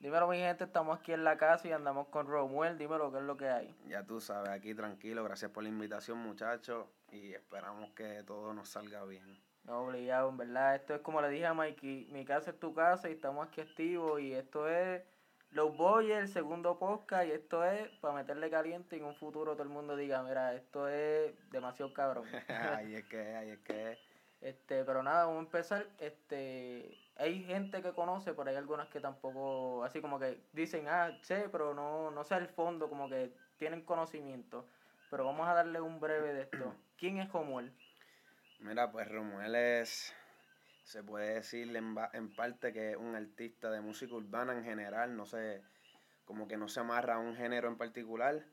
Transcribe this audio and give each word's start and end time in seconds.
Dímelo, 0.00 0.28
mi 0.28 0.38
gente, 0.38 0.64
estamos 0.64 0.98
aquí 0.98 1.12
en 1.12 1.24
la 1.24 1.36
casa 1.36 1.68
y 1.68 1.72
andamos 1.72 2.08
con 2.08 2.26
Romuel. 2.26 2.78
Dímelo, 2.78 3.12
¿qué 3.12 3.18
es 3.18 3.24
lo 3.24 3.36
que 3.36 3.50
hay? 3.50 3.76
Ya 3.86 4.02
tú 4.02 4.18
sabes, 4.18 4.48
aquí 4.48 4.74
tranquilo. 4.74 5.22
Gracias 5.24 5.50
por 5.50 5.62
la 5.62 5.68
invitación, 5.68 6.16
muchachos. 6.16 6.86
Y 7.12 7.34
esperamos 7.34 7.90
que 7.90 8.22
todo 8.22 8.54
nos 8.54 8.70
salga 8.70 9.04
bien. 9.04 9.38
No, 9.64 9.82
obligado, 9.82 10.30
en 10.30 10.38
verdad. 10.38 10.76
Esto 10.76 10.94
es 10.94 11.02
como 11.02 11.20
le 11.20 11.28
dije 11.28 11.44
a 11.44 11.52
Mikey: 11.52 12.08
mi 12.12 12.24
casa 12.24 12.52
es 12.52 12.58
tu 12.58 12.72
casa 12.72 13.10
y 13.10 13.12
estamos 13.12 13.46
aquí 13.46 13.60
activos. 13.60 14.22
Y 14.22 14.32
esto 14.32 14.66
es 14.70 15.02
Los 15.50 15.76
Boys, 15.76 16.10
el 16.10 16.28
segundo 16.28 16.78
podcast. 16.78 17.26
Y 17.28 17.32
esto 17.32 17.62
es 17.62 17.90
para 17.98 18.14
meterle 18.14 18.48
caliente 18.48 18.96
y 18.96 19.00
en 19.00 19.04
un 19.04 19.14
futuro 19.16 19.52
todo 19.52 19.64
el 19.64 19.68
mundo 19.68 19.96
diga: 19.96 20.22
Mira, 20.22 20.54
esto 20.54 20.88
es 20.88 21.34
demasiado 21.50 21.92
cabrón. 21.92 22.24
ahí 22.48 22.94
es 22.94 23.04
que, 23.04 23.36
ahí 23.36 23.50
es 23.50 23.58
que. 23.58 23.98
Este, 24.40 24.82
pero 24.82 25.02
nada, 25.02 25.26
vamos 25.26 25.40
a 25.40 25.44
empezar. 25.44 25.86
Este, 25.98 26.96
hay 27.20 27.44
gente 27.44 27.82
que 27.82 27.92
conoce, 27.92 28.32
pero 28.32 28.48
hay 28.48 28.56
algunas 28.56 28.88
que 28.88 28.98
tampoco, 28.98 29.84
así 29.84 30.00
como 30.00 30.18
que 30.18 30.42
dicen, 30.52 30.88
ah, 30.88 31.18
sé, 31.22 31.48
pero 31.52 31.74
no, 31.74 32.10
no 32.10 32.24
sé 32.24 32.36
el 32.36 32.48
fondo, 32.48 32.88
como 32.88 33.10
que 33.10 33.34
tienen 33.58 33.84
conocimiento. 33.84 34.66
Pero 35.10 35.26
vamos 35.26 35.46
a 35.46 35.52
darle 35.52 35.82
un 35.82 36.00
breve 36.00 36.32
de 36.32 36.42
esto. 36.42 36.74
¿Quién 36.96 37.18
es 37.18 37.30
Romuel? 37.30 37.72
Mira, 38.60 38.90
pues 38.90 39.06
Romuel 39.06 39.54
es, 39.54 40.14
se 40.82 41.02
puede 41.02 41.34
decir 41.34 41.76
en, 41.76 41.94
en 42.14 42.34
parte 42.34 42.72
que 42.72 42.92
es 42.92 42.96
un 42.96 43.14
artista 43.14 43.70
de 43.70 43.82
música 43.82 44.14
urbana 44.14 44.54
en 44.54 44.64
general, 44.64 45.14
no 45.14 45.26
sé, 45.26 45.62
como 46.24 46.48
que 46.48 46.56
no 46.56 46.68
se 46.68 46.80
amarra 46.80 47.16
a 47.16 47.18
un 47.18 47.36
género 47.36 47.68
en 47.68 47.76
particular, 47.76 48.46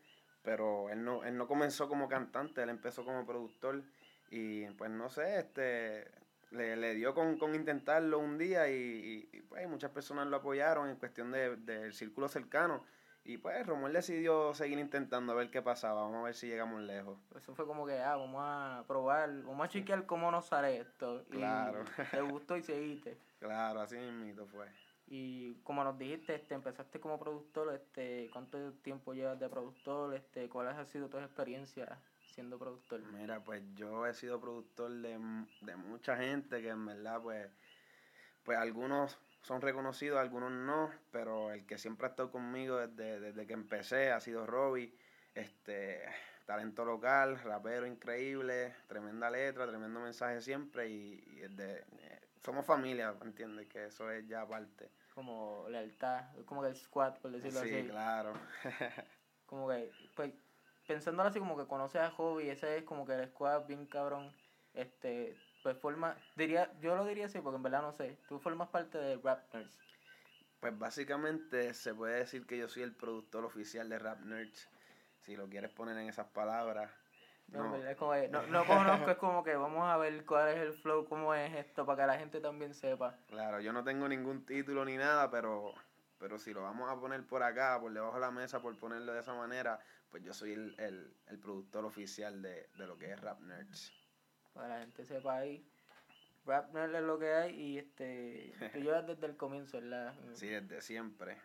pero 0.43 0.89
él 0.89 1.05
no, 1.05 1.23
él 1.23 1.37
no 1.37 1.47
comenzó 1.47 1.87
como 1.87 2.09
cantante, 2.09 2.63
él 2.63 2.69
empezó 2.69 3.05
como 3.05 3.25
productor 3.25 3.83
y 4.29 4.65
pues 4.71 4.91
no 4.91 5.09
sé, 5.09 5.39
este 5.39 6.09
le, 6.51 6.75
le 6.77 6.93
dio 6.95 7.13
con, 7.13 7.37
con, 7.37 7.55
intentarlo 7.55 8.19
un 8.19 8.37
día 8.37 8.69
y, 8.69 9.29
y, 9.31 9.41
pues 9.41 9.67
muchas 9.67 9.91
personas 9.91 10.27
lo 10.27 10.37
apoyaron 10.37 10.89
en 10.89 10.95
cuestión 10.95 11.31
del 11.31 11.65
de, 11.65 11.91
círculo 11.91 12.27
cercano. 12.27 12.83
Y 13.23 13.37
pues 13.37 13.65
Romuel 13.65 13.91
decidió 13.91 14.53
seguir 14.53 14.79
intentando 14.79 15.33
a 15.33 15.35
ver 15.35 15.51
qué 15.51 15.61
pasaba, 15.61 16.03
vamos 16.03 16.21
a 16.21 16.23
ver 16.23 16.33
si 16.33 16.47
llegamos 16.47 16.81
lejos. 16.81 17.19
Eso 17.35 17.53
fue 17.53 17.65
como 17.65 17.85
que, 17.85 17.99
ah, 17.99 18.15
vamos 18.15 18.41
a 18.41 18.85
probar, 18.87 19.29
vamos 19.43 19.65
a 19.65 19.69
chequear 19.69 20.05
cómo 20.05 20.31
nos 20.31 20.45
sale 20.45 20.77
esto. 20.79 21.25
Claro. 21.29 21.83
Y 21.97 22.15
te 22.15 22.21
gustó 22.21 22.55
y 22.55 22.63
seguiste. 22.63 23.17
Claro, 23.39 23.81
así 23.81 23.97
mismo 23.97 24.47
fue. 24.47 24.65
Y 25.05 25.53
como 25.61 25.83
nos 25.83 25.95
dijiste, 25.99 26.33
este, 26.33 26.55
empezaste 26.55 26.99
como 26.99 27.19
productor, 27.19 27.71
este, 27.75 28.31
¿cuánto 28.33 28.73
tiempo 28.81 29.13
llevas 29.13 29.39
de 29.39 29.47
productor? 29.47 30.15
Este, 30.15 30.49
¿Cuáles 30.49 30.73
han 30.73 30.87
sido 30.87 31.07
tus 31.07 31.21
experiencias 31.21 31.99
siendo 32.37 32.59
productor? 32.59 33.01
Mira, 33.13 33.43
pues 33.43 33.63
yo 33.73 34.05
he 34.05 34.13
sido 34.13 34.39
productor 34.39 34.91
de, 34.91 35.17
de 35.61 35.75
mucha 35.75 36.15
gente 36.17 36.61
que 36.61 36.69
en 36.69 36.85
verdad, 36.85 37.19
pues, 37.19 37.49
pues 38.43 38.59
algunos 38.59 39.17
son 39.41 39.59
reconocidos, 39.59 40.19
algunos 40.19 40.51
no, 40.51 40.91
pero 41.09 41.51
el 41.51 41.65
que 41.65 41.79
siempre 41.79 42.05
ha 42.05 42.11
estado 42.11 42.29
conmigo 42.29 42.77
desde, 42.77 43.19
desde 43.19 43.47
que 43.47 43.53
empecé 43.53 44.11
ha 44.11 44.19
sido 44.19 44.45
Robbie, 44.45 44.95
este, 45.33 46.03
talento 46.45 46.85
local, 46.85 47.39
rapero 47.39 47.87
increíble, 47.87 48.75
tremenda 48.85 49.31
letra, 49.31 49.65
tremendo 49.65 49.99
mensaje 49.99 50.39
siempre 50.39 50.89
y, 50.89 51.23
y 51.27 51.47
de, 51.47 51.85
somos 52.45 52.67
familia, 52.67 53.15
¿entiendes? 53.23 53.67
Que 53.67 53.85
eso 53.85 54.11
es 54.11 54.27
ya 54.27 54.47
parte. 54.47 54.91
Como 55.15 55.65
lealtad, 55.69 56.23
como 56.45 56.61
que 56.61 56.67
el 56.67 56.75
squad, 56.75 57.15
por 57.15 57.31
decirlo 57.31 57.61
sí, 57.61 57.65
así. 57.67 57.81
Sí, 57.81 57.87
claro. 57.89 58.33
como 59.47 59.67
que, 59.69 59.91
pues, 60.15 60.33
pensándolo 60.87 61.29
así 61.29 61.39
como 61.39 61.57
que 61.57 61.67
conoces 61.67 62.01
a 62.01 62.09
Hobby, 62.11 62.49
ese 62.49 62.77
es 62.77 62.83
como 62.83 63.05
que 63.05 63.13
el 63.13 63.27
squad 63.27 63.65
bien 63.65 63.85
cabrón, 63.85 64.33
este, 64.73 65.37
pues 65.61 65.77
forma, 65.77 66.17
diría, 66.35 66.71
yo 66.79 66.95
lo 66.95 67.05
diría 67.05 67.25
así 67.25 67.39
porque 67.39 67.57
en 67.57 67.63
verdad 67.63 67.81
no 67.81 67.91
sé, 67.91 68.17
tú 68.27 68.39
formas 68.39 68.69
parte 68.69 68.97
de 68.97 69.17
Rap 69.17 69.53
Nerds. 69.53 69.77
Pues 70.59 70.79
básicamente 70.79 71.73
se 71.73 71.93
puede 71.93 72.19
decir 72.19 72.47
que 72.47 72.57
yo 72.57 72.67
soy 72.67 72.83
el 72.83 72.95
productor 72.95 73.45
oficial 73.45 73.89
de 73.89 73.99
Rap 73.99 74.21
Nerds, 74.21 74.67
si 75.19 75.35
lo 75.35 75.47
quieres 75.47 75.71
poner 75.71 75.97
en 75.97 76.07
esas 76.07 76.27
palabras. 76.27 76.89
No, 77.47 77.63
no. 77.63 77.75
Es 77.75 77.95
como 77.95 78.13
que, 78.13 78.27
no, 78.29 78.41
no 78.47 78.65
conozco, 78.65 79.11
es 79.11 79.17
como 79.17 79.43
que 79.43 79.55
vamos 79.55 79.83
a 79.83 79.97
ver 79.97 80.25
cuál 80.25 80.49
es 80.49 80.57
el 80.57 80.73
flow, 80.73 81.05
cómo 81.07 81.33
es 81.33 81.53
esto, 81.53 81.85
para 81.85 82.03
que 82.03 82.07
la 82.07 82.17
gente 82.17 82.39
también 82.39 82.73
sepa. 82.73 83.17
Claro, 83.27 83.59
yo 83.59 83.71
no 83.71 83.83
tengo 83.83 84.07
ningún 84.07 84.45
título 84.45 84.83
ni 84.83 84.97
nada, 84.97 85.29
pero 85.29 85.73
pero 86.19 86.39
si 86.39 86.53
lo 86.53 86.63
vamos 86.63 86.89
a 86.89 86.99
poner 86.99 87.25
por 87.25 87.43
acá, 87.43 87.79
por 87.79 87.93
debajo 87.93 88.15
de 88.15 88.21
la 88.21 88.31
mesa, 88.31 88.61
por 88.61 88.77
ponerlo 88.77 89.13
de 89.13 89.19
esa 89.19 89.33
manera, 89.33 89.79
pues 90.09 90.23
yo 90.23 90.33
soy 90.33 90.53
el, 90.53 90.75
el, 90.79 91.13
el 91.27 91.39
productor 91.39 91.85
oficial 91.85 92.41
de, 92.41 92.69
de, 92.77 92.87
lo 92.87 92.97
que 92.97 93.11
es 93.11 93.19
Rap 93.19 93.39
Nerds. 93.41 93.91
Para 94.53 94.69
la 94.69 94.79
gente 94.79 95.05
sepa 95.05 95.37
ahí, 95.37 95.65
Rap 96.45 96.73
Nerds 96.73 96.95
es 96.95 97.03
lo 97.03 97.19
que 97.19 97.33
hay 97.33 97.55
y 97.55 97.77
este 97.77 98.53
tú 98.73 98.79
llevas 98.79 99.05
desde 99.07 99.27
el 99.27 99.37
comienzo, 99.37 99.79
¿verdad? 99.79 100.15
Sí, 100.33 100.47
desde 100.47 100.81
siempre. 100.81 101.37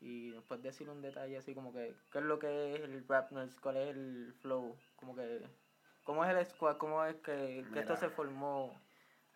Y 0.00 0.30
después 0.30 0.62
decir 0.62 0.88
un 0.88 1.00
detalle 1.00 1.38
así 1.38 1.54
como 1.54 1.72
que, 1.72 1.94
¿qué 2.10 2.18
es 2.18 2.24
lo 2.24 2.38
que 2.38 2.74
es 2.74 2.80
el 2.80 3.06
Rap 3.06 3.30
Nerds? 3.32 3.60
¿Cuál 3.60 3.76
es 3.76 3.96
el 3.96 4.34
flow? 4.40 4.76
Como 4.96 5.14
que, 5.14 5.46
¿cómo 6.02 6.24
es 6.24 6.36
el 6.36 6.44
squad? 6.46 6.76
¿Cómo 6.76 7.04
es 7.04 7.16
que, 7.16 7.64
que 7.72 7.80
esto 7.80 7.96
se 7.96 8.08
formó? 8.08 8.80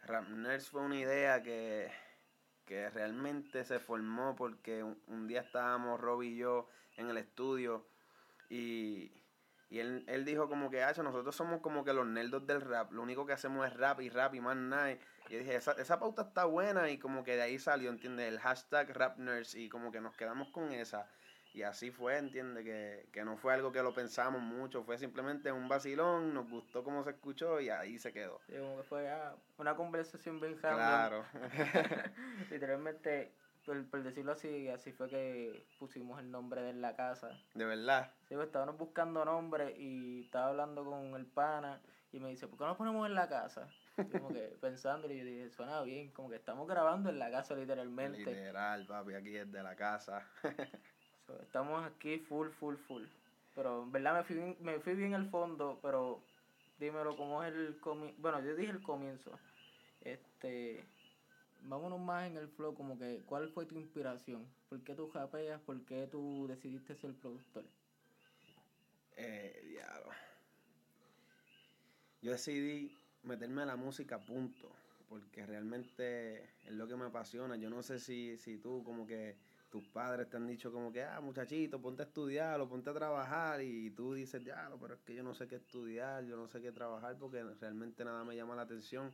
Rap 0.02 0.28
Nerds 0.28 0.68
fue 0.68 0.82
una 0.82 0.98
idea 0.98 1.42
que 1.42 1.90
que 2.66 2.90
realmente 2.90 3.64
se 3.64 3.78
formó 3.78 4.34
porque 4.34 4.82
un, 4.82 5.00
un, 5.06 5.28
día 5.28 5.42
estábamos 5.42 6.00
Robbie 6.00 6.30
y 6.30 6.36
yo 6.36 6.68
en 6.96 7.08
el 7.08 7.16
estudio 7.16 7.86
y, 8.48 9.12
y 9.68 9.78
él, 9.78 10.04
él 10.06 10.24
dijo 10.24 10.48
como 10.48 10.70
que, 10.70 10.82
hacho, 10.82 11.02
nosotros 11.02 11.34
somos 11.34 11.60
como 11.60 11.84
que 11.84 11.92
los 11.92 12.06
nerdos 12.06 12.46
del 12.46 12.60
rap, 12.60 12.92
lo 12.92 13.02
único 13.02 13.26
que 13.26 13.32
hacemos 13.32 13.66
es 13.66 13.74
rap 13.74 14.00
y 14.00 14.08
rap 14.08 14.34
y 14.34 14.40
más 14.40 14.56
nada. 14.56 14.92
Y 14.92 14.98
yo 15.30 15.38
dije, 15.38 15.56
esa, 15.56 15.72
esa 15.72 15.98
pauta 15.98 16.22
está 16.22 16.44
buena 16.44 16.88
y 16.90 16.98
como 16.98 17.24
que 17.24 17.36
de 17.36 17.42
ahí 17.42 17.58
salió, 17.58 17.90
¿entiendes? 17.90 18.28
El 18.28 18.38
hashtag 18.38 18.90
rap 18.90 19.18
nerds 19.18 19.54
y 19.54 19.68
como 19.68 19.90
que 19.90 20.00
nos 20.00 20.16
quedamos 20.16 20.48
con 20.48 20.72
esa. 20.72 21.08
Y 21.56 21.62
así 21.62 21.90
fue, 21.90 22.18
entiende 22.18 22.62
que, 22.62 23.08
que 23.12 23.24
no 23.24 23.38
fue 23.38 23.54
algo 23.54 23.72
que 23.72 23.82
lo 23.82 23.94
pensamos 23.94 24.42
mucho, 24.42 24.84
fue 24.84 24.98
simplemente 24.98 25.50
un 25.50 25.68
vacilón, 25.68 26.34
nos 26.34 26.50
gustó 26.50 26.84
cómo 26.84 27.02
se 27.02 27.10
escuchó 27.10 27.60
y 27.60 27.70
ahí 27.70 27.98
se 27.98 28.12
quedó. 28.12 28.42
Sí, 28.46 28.52
como 28.58 28.76
que 28.76 28.82
fue 28.82 29.08
ah, 29.08 29.34
una 29.56 29.74
conversación 29.74 30.38
bien 30.38 30.56
Claro. 30.56 31.24
Literalmente, 32.50 33.32
por, 33.66 33.84
por, 33.90 34.02
decirlo 34.02 34.32
así, 34.32 34.68
así 34.68 34.92
fue 34.92 35.08
que 35.08 35.66
pusimos 35.78 36.20
el 36.20 36.30
nombre 36.30 36.62
de 36.62 36.72
la 36.72 36.96
casa. 36.96 37.38
¿De 37.54 37.64
verdad? 37.64 38.12
Sí, 38.28 38.34
pues 38.34 38.46
estábamos 38.46 38.78
buscando 38.78 39.24
nombre 39.24 39.74
y 39.76 40.22
estaba 40.22 40.48
hablando 40.48 40.84
con 40.84 41.14
el 41.14 41.26
pana 41.26 41.82
y 42.12 42.20
me 42.20 42.30
dice, 42.30 42.46
¿por 42.46 42.58
qué 42.58 42.64
no 42.64 42.76
ponemos 42.76 43.06
en 43.06 43.14
la 43.14 43.28
casa? 43.28 43.68
Como 43.96 44.28
que 44.28 44.56
pensando 44.60 45.10
y 45.10 45.18
yo 45.18 45.24
dije, 45.24 45.50
suena 45.50 45.82
bien, 45.82 46.10
como 46.12 46.30
que 46.30 46.36
estamos 46.36 46.66
grabando 46.66 47.10
en 47.10 47.18
la 47.18 47.30
casa 47.30 47.54
literalmente. 47.54 48.18
Literal, 48.18 48.86
papi, 48.86 49.14
aquí 49.14 49.36
es 49.36 49.50
de 49.50 49.62
la 49.62 49.76
casa. 49.76 50.26
So, 51.26 51.42
estamos 51.42 51.84
aquí 51.84 52.20
full, 52.20 52.50
full, 52.50 52.76
full. 52.76 53.02
Pero 53.56 53.82
en 53.82 53.90
verdad 53.90 54.14
me 54.14 54.22
fui, 54.22 54.36
bien, 54.36 54.56
me 54.60 54.78
fui 54.78 54.94
bien 54.94 55.12
al 55.12 55.28
fondo, 55.28 55.80
pero 55.82 56.22
dímelo 56.78 57.16
cómo 57.16 57.42
es 57.42 57.52
el 57.52 57.80
comienzo. 57.80 58.14
Bueno, 58.20 58.40
yo 58.42 58.54
dije 58.54 58.70
el 58.70 58.80
comienzo. 58.80 59.32
Este, 60.02 60.84
vámonos 61.68 62.00
más 62.00 62.26
en 62.26 62.36
el 62.36 62.48
flow, 62.48 62.74
como 62.74 62.98
que, 62.98 63.22
¿cuál 63.26 63.48
fue 63.48 63.66
tu 63.66 63.76
inspiración? 63.76 64.46
¿Por 64.68 64.82
qué 64.82 64.94
tú 64.94 65.08
japeas? 65.08 65.60
¿Por 65.60 65.84
qué 65.84 66.06
tú 66.06 66.46
decidiste 66.48 66.94
ser 66.94 67.14
productor? 67.14 67.64
Eh, 69.16 69.62
diablo. 69.68 70.10
Yo 72.22 72.32
decidí 72.32 72.96
meterme 73.22 73.62
a 73.62 73.66
la 73.66 73.76
música, 73.76 74.18
punto. 74.18 74.70
Porque 75.08 75.46
realmente 75.46 76.42
es 76.64 76.72
lo 76.72 76.88
que 76.88 76.96
me 76.96 77.04
apasiona. 77.04 77.56
Yo 77.56 77.70
no 77.70 77.82
sé 77.82 78.00
si, 78.00 78.36
si 78.38 78.58
tú 78.58 78.82
como 78.84 79.06
que 79.06 79.36
tus 79.70 79.86
padres 79.88 80.28
te 80.28 80.36
han 80.36 80.46
dicho 80.46 80.72
como 80.72 80.92
que, 80.92 81.02
ah, 81.04 81.20
muchachito, 81.20 81.80
ponte 81.80 82.02
a 82.02 82.06
estudiar 82.06 82.60
o 82.60 82.68
ponte 82.68 82.90
a 82.90 82.94
trabajar 82.94 83.62
y 83.62 83.90
tú 83.90 84.14
dices, 84.14 84.42
ya, 84.42 84.68
pero 84.80 84.94
es 84.94 85.00
que 85.02 85.14
yo 85.14 85.22
no 85.22 85.34
sé 85.34 85.46
qué 85.46 85.56
estudiar, 85.56 86.24
yo 86.24 86.36
no 86.36 86.48
sé 86.48 86.60
qué 86.60 86.72
trabajar 86.72 87.16
porque 87.18 87.42
realmente 87.60 88.04
nada 88.04 88.24
me 88.24 88.34
llama 88.34 88.56
la 88.56 88.62
atención. 88.62 89.12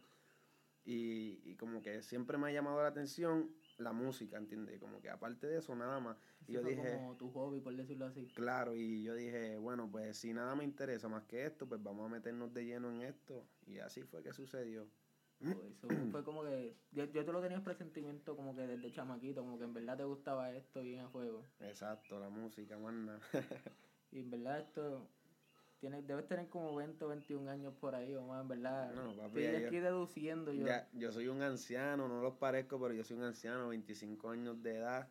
Y, 0.84 1.40
y 1.44 1.54
como 1.56 1.80
que 1.80 2.02
siempre 2.02 2.38
me 2.38 2.48
ha 2.48 2.52
llamado 2.52 2.82
la 2.82 2.88
atención 2.88 3.54
la 3.78 3.92
música, 3.92 4.36
¿entiendes? 4.36 4.78
Como 4.80 5.00
que 5.00 5.10
aparte 5.10 5.46
de 5.46 5.58
eso, 5.58 5.74
nada 5.74 6.00
más. 6.00 6.16
y 6.46 6.52
yo 6.52 6.62
dije, 6.62 6.96
como 6.96 7.16
tu 7.16 7.30
hobby, 7.30 7.60
por 7.60 7.74
decirlo 7.74 8.06
así. 8.06 8.26
Claro, 8.34 8.74
y 8.74 9.02
yo 9.02 9.14
dije, 9.14 9.58
bueno, 9.58 9.90
pues 9.90 10.16
si 10.16 10.32
nada 10.32 10.54
me 10.54 10.64
interesa 10.64 11.08
más 11.08 11.24
que 11.24 11.46
esto, 11.46 11.68
pues 11.68 11.82
vamos 11.82 12.06
a 12.06 12.08
meternos 12.08 12.52
de 12.52 12.64
lleno 12.64 12.90
en 12.90 13.02
esto. 13.02 13.46
Y 13.66 13.78
así 13.78 14.02
fue 14.02 14.22
que 14.22 14.32
sucedió. 14.32 14.88
Eso 15.40 15.88
fue 16.12 16.22
como 16.22 16.44
que 16.44 16.76
yo, 16.92 17.04
yo 17.06 17.24
te 17.24 17.32
lo 17.32 17.42
tenía 17.42 17.64
presentimiento 17.64 18.36
como 18.36 18.54
que 18.54 18.64
desde 18.64 18.92
chamaquito, 18.92 19.42
como 19.42 19.58
que 19.58 19.64
en 19.64 19.74
verdad 19.74 19.96
te 19.96 20.04
gustaba 20.04 20.52
esto 20.52 20.82
bien 20.82 21.00
a 21.00 21.08
juego. 21.08 21.44
Exacto, 21.60 22.20
la 22.20 22.28
música, 22.28 22.78
manna. 22.78 23.18
y 24.12 24.20
en 24.20 24.30
verdad 24.30 24.60
esto 24.60 25.08
tienes, 25.82 26.06
debes 26.06 26.28
tener 26.28 26.48
como 26.48 26.76
20 26.76 27.04
o 27.04 27.08
21 27.08 27.50
años 27.50 27.74
por 27.80 27.96
ahí 27.96 28.14
o 28.14 28.22
más, 28.22 28.42
en 28.42 28.48
verdad. 28.48 28.94
No, 28.94 29.16
papi, 29.16 29.42
Estoy 29.42 29.64
aquí 29.64 29.80
deduciendo 29.80 30.52
yo. 30.52 30.64
Ya, 30.64 30.88
yo 30.92 31.10
soy 31.10 31.26
un 31.26 31.42
anciano, 31.42 32.06
no 32.06 32.22
los 32.22 32.34
parezco, 32.34 32.80
pero 32.80 32.94
yo 32.94 33.02
soy 33.02 33.16
un 33.16 33.24
anciano, 33.24 33.68
25 33.68 34.30
años 34.30 34.62
de 34.62 34.76
edad. 34.76 35.08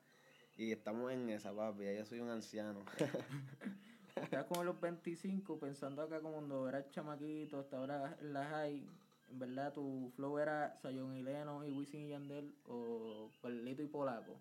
Y 0.55 0.71
estamos 0.71 1.11
en 1.11 1.29
esa, 1.29 1.53
papi, 1.53 1.83
ya 1.83 1.93
yo 1.93 2.05
soy 2.05 2.21
un 2.21 2.29
anciano. 2.29 2.79
Estás 4.15 4.45
como 4.45 4.63
los 4.63 4.79
25, 4.79 5.59
pensando 5.59 6.03
acá 6.03 6.21
como 6.21 6.35
cuando 6.35 6.69
eras 6.69 6.89
chamaquito, 6.91 7.59
hasta 7.59 7.77
ahora 7.77 8.17
en 8.21 8.31
la 8.31 8.45
high, 8.45 8.87
en 9.29 9.39
verdad 9.39 9.73
tu 9.73 10.09
flow 10.15 10.37
era 10.37 10.77
Sayon 10.77 11.15
y 11.15 11.21
Leno 11.21 11.65
y 11.65 11.71
Wisin 11.71 12.01
y 12.01 12.09
Yandel 12.09 12.55
o 12.65 13.29
Perlito 13.41 13.83
y 13.83 13.87
Polaco. 13.87 14.39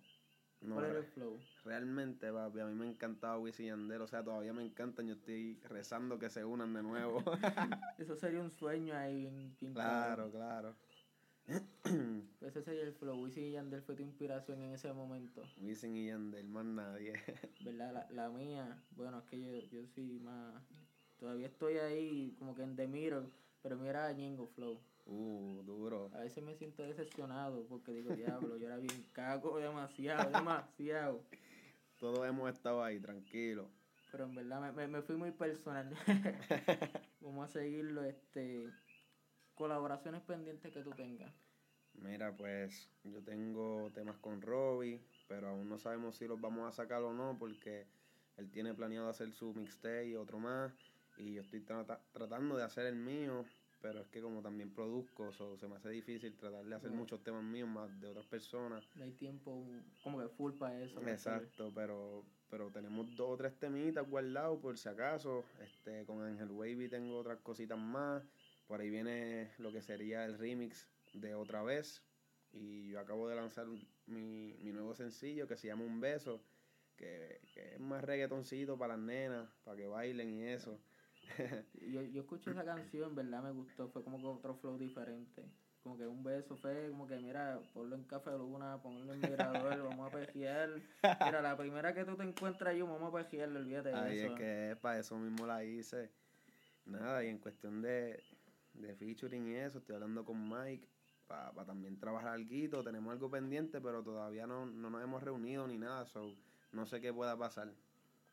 ¿Cuál 0.69 0.87
era 0.87 0.99
el 0.99 1.07
flow? 1.07 1.47
Realmente, 1.65 2.33
papi, 2.33 2.61
a 2.61 2.67
mí 2.67 2.75
me 2.75 2.87
encantaba 2.87 3.39
Wisin 3.39 3.67
y 3.67 3.69
Yandel, 3.69 4.03
o 4.03 4.07
sea, 4.07 4.25
todavía 4.25 4.53
me 4.53 4.63
encantan, 4.63 5.07
yo 5.07 5.15
estoy 5.15 5.61
rezando 5.65 6.19
que 6.19 6.31
se 6.31 6.45
unan 6.45 6.73
de 6.73 6.83
nuevo. 6.83 7.23
Eso 7.99 8.17
sería 8.17 8.41
un 8.41 8.51
sueño 8.51 8.97
ahí 8.97 9.21
bien, 9.21 9.57
Claro, 9.73 10.31
claro. 10.31 10.75
Pues 11.47 11.63
ese 12.43 12.63
sería 12.63 12.83
el 12.83 12.93
flow, 12.95 13.23
Wisin 13.23 13.45
y 13.45 13.53
Yandel 13.53 13.83
fue 13.83 13.95
tu 13.97 14.03
inspiración 14.03 14.63
en 14.63 14.73
ese 14.73 14.93
momento. 14.93 15.43
Wisin 15.61 15.97
y 15.97 16.07
Yandel, 16.07 16.49
más 16.49 16.65
nadie. 16.65 17.13
¿Verdad? 17.65 17.93
La, 17.93 18.11
la 18.11 18.31
mía, 18.31 18.83
bueno, 18.97 19.19
es 19.19 19.25
que 19.25 19.41
yo, 19.41 19.69
yo 19.71 19.87
soy 19.87 20.19
más... 20.21 20.63
Todavía 21.19 21.49
estoy 21.49 21.77
ahí 21.77 22.35
como 22.39 22.55
que 22.55 22.63
en 22.63 22.77
The 22.77 22.87
Mirror, 22.87 23.31
pero 23.63 23.77
mira 23.77 24.11
Ñingo 24.13 24.47
Flow. 24.47 24.79
Uh, 25.13 25.63
duro. 25.65 26.09
A 26.15 26.21
veces 26.21 26.43
me 26.45 26.55
siento 26.55 26.85
decepcionado 26.85 27.67
porque 27.69 27.91
digo, 27.91 28.15
diablo, 28.15 28.57
yo 28.57 28.69
era 28.69 28.77
bien 28.77 29.05
cago 29.13 29.59
demasiado, 29.59 30.31
demasiado. 30.31 31.25
Todos 31.99 32.29
hemos 32.29 32.49
estado 32.49 32.85
ahí, 32.85 33.01
tranquilo. 33.01 33.69
Pero 34.13 34.25
en 34.25 34.35
verdad 34.37 34.73
me, 34.73 34.87
me, 34.87 35.03
fui 35.03 35.17
muy 35.17 35.33
personal. 35.33 35.93
Vamos 37.21 37.51
a 37.51 37.53
seguirlo, 37.53 38.05
este 38.05 38.69
colaboraciones 39.55 40.23
pendientes 40.23 40.73
que 40.73 40.83
tú 40.83 40.91
tengas. 40.91 41.35
Mira, 41.95 42.35
pues 42.37 42.89
yo 43.03 43.21
tengo 43.25 43.91
temas 43.93 44.17
con 44.19 44.41
Robbie, 44.41 45.03
pero 45.27 45.49
aún 45.49 45.69
no 45.69 45.77
sabemos 45.77 46.17
si 46.17 46.29
los 46.29 46.41
vamos 46.41 46.69
a 46.69 46.73
sacar 46.73 47.03
o 47.03 47.13
no 47.13 47.37
porque 47.37 47.87
él 48.37 48.49
tiene 48.51 48.75
planeado 48.75 49.09
hacer 49.09 49.33
su 49.33 49.53
mixtape 49.55 50.07
y 50.07 50.15
otro 50.15 50.39
más 50.39 50.73
y 51.21 51.35
yo 51.35 51.43
estoy 51.43 51.61
tratando 52.13 52.57
de 52.57 52.65
hacer 52.65 52.87
el 52.87 52.97
mío, 52.97 53.45
pero 53.81 54.01
es 54.01 54.09
que 54.09 54.21
como 54.21 54.43
también 54.43 54.73
produzco, 54.73 55.33
se 55.33 55.67
me 55.67 55.77
hace 55.77 55.91
difícil 55.91 56.37
tratar 56.37 56.65
de 56.65 56.75
hacer 56.75 56.91
muchos 56.91 57.23
temas 57.23 57.43
míos 57.43 57.69
más 57.69 58.01
de 58.01 58.09
otras 58.09 58.27
personas. 58.27 58.85
No 58.95 59.05
hay 59.05 59.13
tiempo 59.13 59.65
como 60.03 60.21
que 60.21 60.29
full 60.29 60.53
para 60.53 60.83
eso. 60.83 61.01
Exacto, 61.01 61.73
pero 61.75 62.25
pero 62.51 62.71
tenemos 62.71 63.15
dos 63.15 63.31
o 63.31 63.37
tres 63.37 63.57
temitas 63.59 64.09
guardados 64.09 64.61
por 64.61 64.77
si 64.77 64.89
acaso. 64.89 65.45
Este, 65.63 66.05
con 66.05 66.21
Angel 66.21 66.51
Wavy 66.51 66.89
tengo 66.89 67.17
otras 67.17 67.39
cositas 67.41 67.79
más. 67.79 68.25
Por 68.67 68.81
ahí 68.81 68.91
viene 68.91 69.51
lo 69.59 69.73
que 69.73 69.83
sería 69.83 70.25
el 70.25 70.37
remix 70.37 70.89
de 71.15 71.35
Otra 71.35 71.63
vez. 71.63 72.03
Y 72.53 72.89
yo 72.89 73.01
acabo 73.01 73.29
de 73.29 73.37
lanzar 73.37 73.67
mi, 74.07 74.57
mi 74.59 74.73
nuevo 74.73 74.95
sencillo 74.95 75.47
que 75.47 75.57
se 75.57 75.69
llama 75.69 75.85
Un 75.85 76.01
Beso, 76.01 76.43
que, 76.97 77.41
que 77.55 77.75
es 77.75 77.81
más 77.81 78.03
reggaetoncito 78.03 78.77
para 78.77 78.97
las 78.97 79.07
nenas, 79.07 79.49
para 79.63 79.77
que 79.77 79.87
bailen 79.87 80.35
y 80.35 80.43
eso 80.43 80.81
yo, 81.93 82.03
yo 82.03 82.23
escuché 82.23 82.51
esa 82.51 82.65
canción, 82.65 83.15
¿verdad? 83.15 83.43
Me 83.43 83.53
gustó, 83.53 83.89
fue 83.89 84.03
como 84.03 84.19
que 84.19 84.27
otro 84.27 84.55
flow 84.55 84.79
diferente. 84.79 85.45
Como 85.83 85.97
que 85.97 86.07
un 86.07 86.23
beso 86.23 86.57
fue 86.57 86.89
como 86.91 87.07
que, 87.07 87.17
mira, 87.17 87.59
ponlo 87.73 87.97
en 87.97 88.05
Café 88.05 88.33
Luna, 88.33 88.83
ponlo 88.83 89.15
en 89.15 89.21
Mirador, 89.21 89.83
vamos 89.89 90.13
a 90.13 90.17
pejear. 90.17 90.71
Mira, 91.03 91.41
la 91.41 91.57
primera 91.57 91.95
que 91.95 92.05
tú 92.05 92.17
te 92.17 92.23
encuentras 92.23 92.77
yo, 92.77 92.87
vamos 92.87 93.15
a 93.15 93.17
pejearlo, 93.17 93.61
olvídate 93.61 93.89
de 93.91 93.95
Ahí 93.95 94.19
es 94.19 94.33
que 94.33 94.77
para 94.81 94.99
eso 94.99 95.17
mismo 95.17 95.47
la 95.47 95.65
hice. 95.65 96.11
Nada, 96.85 97.25
y 97.25 97.29
en 97.29 97.39
cuestión 97.39 97.81
de, 97.81 98.23
de 98.75 98.95
featuring 98.95 99.49
y 99.49 99.57
eso, 99.57 99.79
estoy 99.79 99.95
hablando 99.95 100.25
con 100.25 100.49
Mike 100.49 100.87
para 101.27 101.65
también 101.65 101.99
trabajar 101.99 102.35
algo. 102.35 102.83
Tenemos 102.83 103.13
algo 103.13 103.31
pendiente, 103.31 103.81
pero 103.81 104.03
todavía 104.03 104.47
no, 104.47 104.67
no 104.67 104.91
nos 104.91 105.03
hemos 105.03 105.23
reunido 105.23 105.67
ni 105.67 105.79
nada, 105.79 106.05
so 106.07 106.35
no 106.73 106.87
sé 106.87 107.01
qué 107.01 107.13
pueda 107.13 107.37
pasar. 107.39 107.73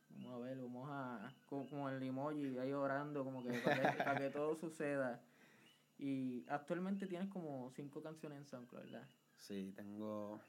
Vamos 0.10 0.34
a 0.34 0.38
ver, 0.40 0.58
vamos 0.58 0.90
a. 0.90 1.34
Como, 1.46 1.90
el 1.90 2.02
emoji 2.02 2.58
ahí 2.58 2.72
orando, 2.72 3.24
como 3.24 3.44
que 3.44 3.50
para 4.06 4.18
que, 4.18 4.30
todo 4.30 4.56
suceda. 4.56 5.22
Y 6.00 6.46
actualmente 6.48 7.08
tienes 7.08 7.30
como 7.30 7.72
cinco 7.72 8.02
canciones 8.02 8.40
en 8.40 8.46
SoundCloud, 8.46 8.84
¿verdad? 8.84 9.08
Sí, 9.38 9.74
tengo 9.76 10.40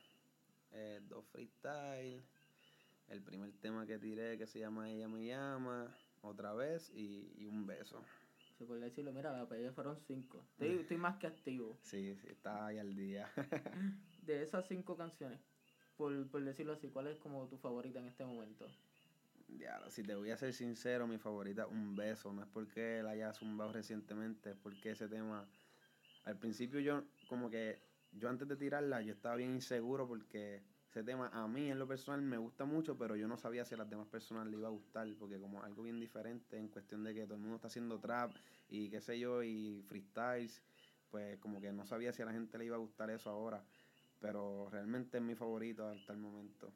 eh, 0.72 1.00
dos 1.08 1.25
freestyle. 1.26 2.22
El 3.08 3.22
primer 3.22 3.52
tema 3.60 3.87
que 3.87 3.99
tiré 3.99 4.37
que 4.37 4.46
se 4.46 4.58
llama 4.58 4.90
Ella 4.90 5.08
me 5.08 5.25
llama, 5.25 5.94
otra 6.20 6.52
vez 6.52 6.90
y, 6.94 7.32
y 7.38 7.46
un 7.46 7.66
beso. 7.66 8.05
Se 8.58 8.66
puede 8.66 8.81
decirlo, 8.81 9.12
mira, 9.12 9.31
la 9.31 9.49
pedida 9.49 9.72
fueron 9.72 9.96
cinco. 10.00 10.44
Estoy, 10.50 10.81
estoy 10.81 10.96
más 10.96 11.16
que 11.16 11.28
activo. 11.28 11.78
Sí, 11.81 12.16
sí, 12.16 12.26
está 12.28 12.66
ahí 12.66 12.78
al 12.78 12.94
día. 12.96 13.31
de 14.22 14.43
esas 14.43 14.66
cinco 14.66 14.96
canciones, 14.96 15.40
por, 15.96 16.28
por 16.28 16.44
decirlo 16.44 16.72
así, 16.72 16.88
¿cuál 16.88 17.06
es 17.06 17.19
como 17.19 17.49
tu 17.49 17.56
favorita 17.56 18.00
en 18.00 18.08
este 18.08 18.25
momento? 18.25 18.66
Ya, 19.48 19.80
si 19.88 20.02
te 20.02 20.14
voy 20.14 20.30
a 20.30 20.36
ser 20.36 20.52
sincero, 20.52 21.06
mi 21.06 21.18
favorita, 21.18 21.66
Un 21.66 21.96
Beso. 21.96 22.32
No 22.32 22.42
es 22.42 22.48
porque 22.48 23.02
la 23.02 23.10
haya 23.10 23.32
zumbado 23.32 23.72
recientemente, 23.72 24.50
es 24.50 24.56
porque 24.56 24.90
ese 24.90 25.08
tema. 25.08 25.48
Al 26.24 26.38
principio 26.38 26.80
yo, 26.80 27.04
como 27.26 27.50
que. 27.50 27.80
Yo 28.12 28.30
antes 28.30 28.48
de 28.48 28.56
tirarla, 28.56 29.02
yo 29.02 29.12
estaba 29.12 29.36
bien 29.36 29.54
inseguro 29.54 30.08
porque 30.08 30.62
ese 30.88 31.02
tema 31.02 31.28
a 31.28 31.46
mí 31.46 31.70
en 31.70 31.78
lo 31.78 31.86
personal 31.86 32.22
me 32.22 32.38
gusta 32.38 32.64
mucho, 32.64 32.96
pero 32.96 33.16
yo 33.16 33.28
no 33.28 33.36
sabía 33.36 33.66
si 33.66 33.74
a 33.74 33.78
las 33.78 33.90
demás 33.90 34.06
personas 34.08 34.46
le 34.46 34.56
iba 34.56 34.66
a 34.66 34.70
gustar, 34.70 35.06
porque 35.18 35.38
como 35.38 35.62
algo 35.62 35.82
bien 35.82 36.00
diferente 36.00 36.56
en 36.56 36.68
cuestión 36.68 37.04
de 37.04 37.12
que 37.12 37.24
todo 37.24 37.34
el 37.34 37.40
mundo 37.40 37.56
está 37.56 37.68
haciendo 37.68 38.00
trap 38.00 38.32
y 38.70 38.88
qué 38.88 39.02
sé 39.02 39.18
yo, 39.18 39.42
y 39.42 39.82
freestyles, 39.86 40.62
pues 41.10 41.38
como 41.38 41.60
que 41.60 41.70
no 41.70 41.84
sabía 41.84 42.12
si 42.14 42.22
a 42.22 42.24
la 42.24 42.32
gente 42.32 42.56
le 42.56 42.64
iba 42.64 42.76
a 42.76 42.80
gustar 42.80 43.10
eso 43.10 43.28
ahora, 43.28 43.62
pero 44.20 44.70
realmente 44.70 45.18
es 45.18 45.22
mi 45.22 45.34
favorito 45.34 45.86
hasta 45.86 46.14
el 46.14 46.18
momento. 46.18 46.72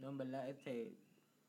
No, 0.00 0.08
en 0.08 0.18
verdad, 0.18 0.48
este, 0.48 0.96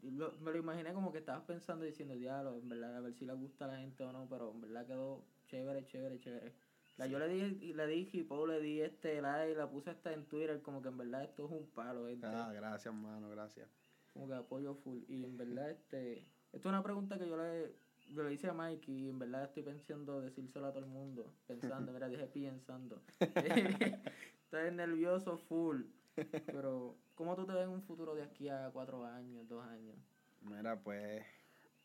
me 0.02 0.52
lo 0.52 0.58
imaginé 0.58 0.94
como 0.94 1.12
que 1.12 1.20
estabas 1.20 1.44
pensando 1.44 1.86
diciendo, 1.86 2.16
diablo, 2.16 2.58
en 2.58 2.70
verdad, 2.70 2.98
a 2.98 3.00
ver 3.02 3.14
si 3.14 3.26
le 3.26 3.34
gusta 3.34 3.66
a 3.66 3.70
la 3.70 3.78
gente 3.78 4.04
o 4.04 4.12
no, 4.12 4.28
pero 4.30 4.52
en 4.52 4.62
verdad 4.62 4.86
quedó 4.86 5.24
chévere, 5.48 5.86
chévere, 5.86 6.20
chévere. 6.20 6.54
La, 6.98 7.08
Yo 7.08 7.20
le 7.20 7.28
dije, 7.28 7.74
le 7.76 7.88
dije, 7.88 8.18
y 8.18 8.28
le 8.48 8.60
di 8.60 8.82
este 8.82 9.22
like, 9.22 9.56
la 9.56 9.70
puse 9.70 9.92
hasta 9.92 10.14
en 10.14 10.26
Twitter, 10.26 10.62
como 10.62 10.82
que 10.82 10.90
en 10.90 10.98
verdad 10.98 11.24
esto 11.24 11.46
es 11.46 11.52
un 11.52 11.68
palo. 11.68 12.08
Este. 12.08 12.26
Ah, 12.26 12.52
gracias, 12.54 12.94
mano, 12.94 13.30
gracias. 13.30 13.70
Como 14.14 14.28
que 14.28 14.34
apoyo 14.34 14.74
full. 14.76 15.00
Y 15.08 15.24
en 15.24 15.38
verdad, 15.38 15.70
este, 15.70 16.20
esto 16.52 16.58
es 16.58 16.66
una 16.66 16.82
pregunta 16.82 17.20
que 17.20 17.28
yo 17.28 17.38
le, 17.38 17.76
le 18.16 18.34
hice 18.34 18.48
a 18.48 18.54
Mike 18.54 18.92
y 18.92 19.10
en 19.10 19.20
verdad 19.20 19.44
estoy 19.44 19.62
pensando 19.62 20.22
decírselo 20.22 20.68
a 20.68 20.72
todo 20.72 20.84
el 20.84 20.90
mundo. 20.90 21.32
Pensando, 21.46 21.92
mira, 21.94 22.08
dije 22.08 22.26
pensando. 22.28 23.02
Estoy 23.20 24.72
nervioso 24.72 25.38
full. 25.38 25.82
Pero, 26.25 26.96
¿cómo 27.16 27.36
tú 27.36 27.46
te 27.46 27.54
ves 27.54 27.64
en 27.64 27.69
un 27.69 27.81
futuro 27.84 28.16
de 28.16 28.24
aquí 28.24 28.50
a 28.50 28.69
cuatro 28.74 29.06
años, 29.06 29.48
dos 29.48 29.64
años? 29.64 29.96
Mira, 30.42 30.81
pues, 30.84 31.24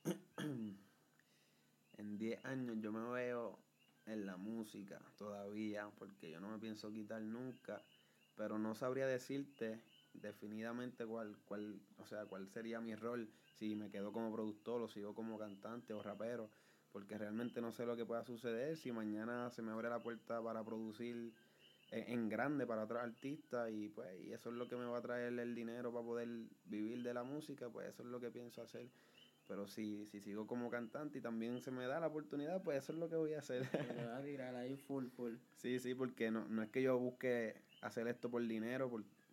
en 1.98 2.18
diez 2.18 2.44
años 2.44 2.76
yo 2.80 2.92
me 2.92 3.02
veo 3.12 3.58
en 4.06 4.26
la 4.26 4.36
música 4.36 5.00
todavía, 5.16 5.90
porque 5.98 6.30
yo 6.30 6.40
no 6.40 6.48
me 6.48 6.58
pienso 6.58 6.90
quitar 6.90 7.20
nunca, 7.22 7.82
pero 8.36 8.58
no 8.58 8.74
sabría 8.74 9.06
decirte 9.06 9.80
definidamente 10.14 11.06
cuál, 11.06 11.36
cuál, 11.44 11.80
o 11.98 12.06
sea, 12.06 12.26
cuál 12.26 12.48
sería 12.48 12.80
mi 12.80 12.94
rol, 12.94 13.28
si 13.58 13.74
me 13.74 13.90
quedo 13.90 14.12
como 14.12 14.32
productor 14.32 14.82
o 14.82 14.88
sigo 14.88 15.14
como 15.14 15.38
cantante 15.38 15.92
o 15.92 16.02
rapero, 16.02 16.50
porque 16.92 17.16
realmente 17.16 17.60
no 17.60 17.72
sé 17.72 17.86
lo 17.86 17.96
que 17.96 18.04
pueda 18.04 18.24
suceder, 18.24 18.76
si 18.76 18.92
mañana 18.92 19.50
se 19.50 19.62
me 19.62 19.72
abre 19.72 19.88
la 19.88 20.02
puerta 20.02 20.42
para 20.42 20.64
producir 20.64 21.32
en 21.92 22.28
grande 22.28 22.66
para 22.66 22.84
otros 22.84 23.02
artistas 23.02 23.70
y 23.70 23.88
pues 23.88 24.08
y 24.20 24.32
eso 24.32 24.50
es 24.50 24.56
lo 24.56 24.66
que 24.66 24.76
me 24.76 24.86
va 24.86 24.98
a 24.98 25.02
traer 25.02 25.38
el 25.38 25.54
dinero 25.54 25.92
para 25.92 26.04
poder 26.04 26.28
vivir 26.64 27.02
de 27.02 27.12
la 27.12 27.22
música, 27.22 27.68
pues 27.68 27.88
eso 27.88 28.02
es 28.02 28.08
lo 28.08 28.18
que 28.18 28.30
pienso 28.30 28.62
hacer. 28.62 28.88
Pero 29.46 29.66
si, 29.66 30.06
si 30.06 30.20
sigo 30.20 30.46
como 30.46 30.70
cantante 30.70 31.18
y 31.18 31.20
también 31.20 31.60
se 31.60 31.70
me 31.70 31.86
da 31.86 32.00
la 32.00 32.06
oportunidad, 32.06 32.62
pues 32.62 32.82
eso 32.82 32.92
es 32.92 32.98
lo 32.98 33.08
que 33.10 33.16
voy 33.16 33.34
a 33.34 33.40
hacer. 33.40 33.68
a 34.14 34.22
tirar 34.24 34.54
ahí 34.54 34.76
full, 34.76 35.08
full. 35.08 35.34
Sí, 35.56 35.78
sí, 35.78 35.94
porque 35.94 36.30
no, 36.30 36.48
no 36.48 36.62
es 36.62 36.70
que 36.70 36.80
yo 36.80 36.98
busque 36.98 37.56
hacer 37.82 38.06
esto 38.08 38.30
por 38.30 38.46
dinero, 38.46 38.90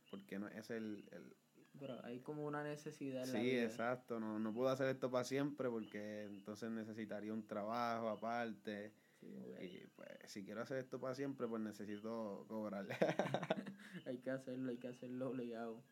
porque 0.09 0.39
no 0.39 0.47
es 0.49 0.69
el, 0.71 1.07
el... 1.11 1.35
Pero 1.79 2.03
hay 2.03 2.19
como 2.19 2.45
una 2.45 2.63
necesidad. 2.63 3.23
En 3.23 3.41
sí, 3.41 3.57
exacto. 3.57 4.19
No, 4.19 4.39
no 4.39 4.53
puedo 4.53 4.69
hacer 4.69 4.89
esto 4.89 5.09
para 5.09 5.23
siempre 5.23 5.69
porque 5.69 6.23
entonces 6.23 6.69
necesitaría 6.71 7.31
un 7.31 7.47
trabajo 7.47 8.09
aparte 8.09 8.91
y 9.21 9.87
pues 9.95 10.09
si 10.27 10.43
quiero 10.43 10.61
hacer 10.61 10.77
esto 10.77 10.99
para 10.99 11.15
siempre, 11.15 11.47
pues 11.47 11.61
necesito 11.61 12.45
cobrarle. 12.47 12.95
hay 14.05 14.17
que 14.19 14.31
hacerlo, 14.31 14.71
hay 14.71 14.77
que 14.77 14.87
hacerlo 14.87 15.29
obligado. 15.29 15.83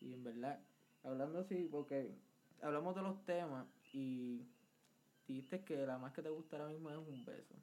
Y 0.00 0.12
en 0.12 0.24
verdad, 0.24 0.60
hablando 1.02 1.40
así, 1.40 1.68
porque 1.70 2.14
hablamos 2.62 2.94
de 2.94 3.02
los 3.02 3.24
temas 3.24 3.66
y 3.92 4.46
dijiste 5.26 5.64
que 5.64 5.86
la 5.86 5.98
más 5.98 6.12
que 6.12 6.22
te 6.22 6.30
gusta 6.30 6.56
ahora 6.56 6.68
mismo 6.68 6.90
es 6.90 6.96
un 6.96 7.24
beso. 7.24 7.54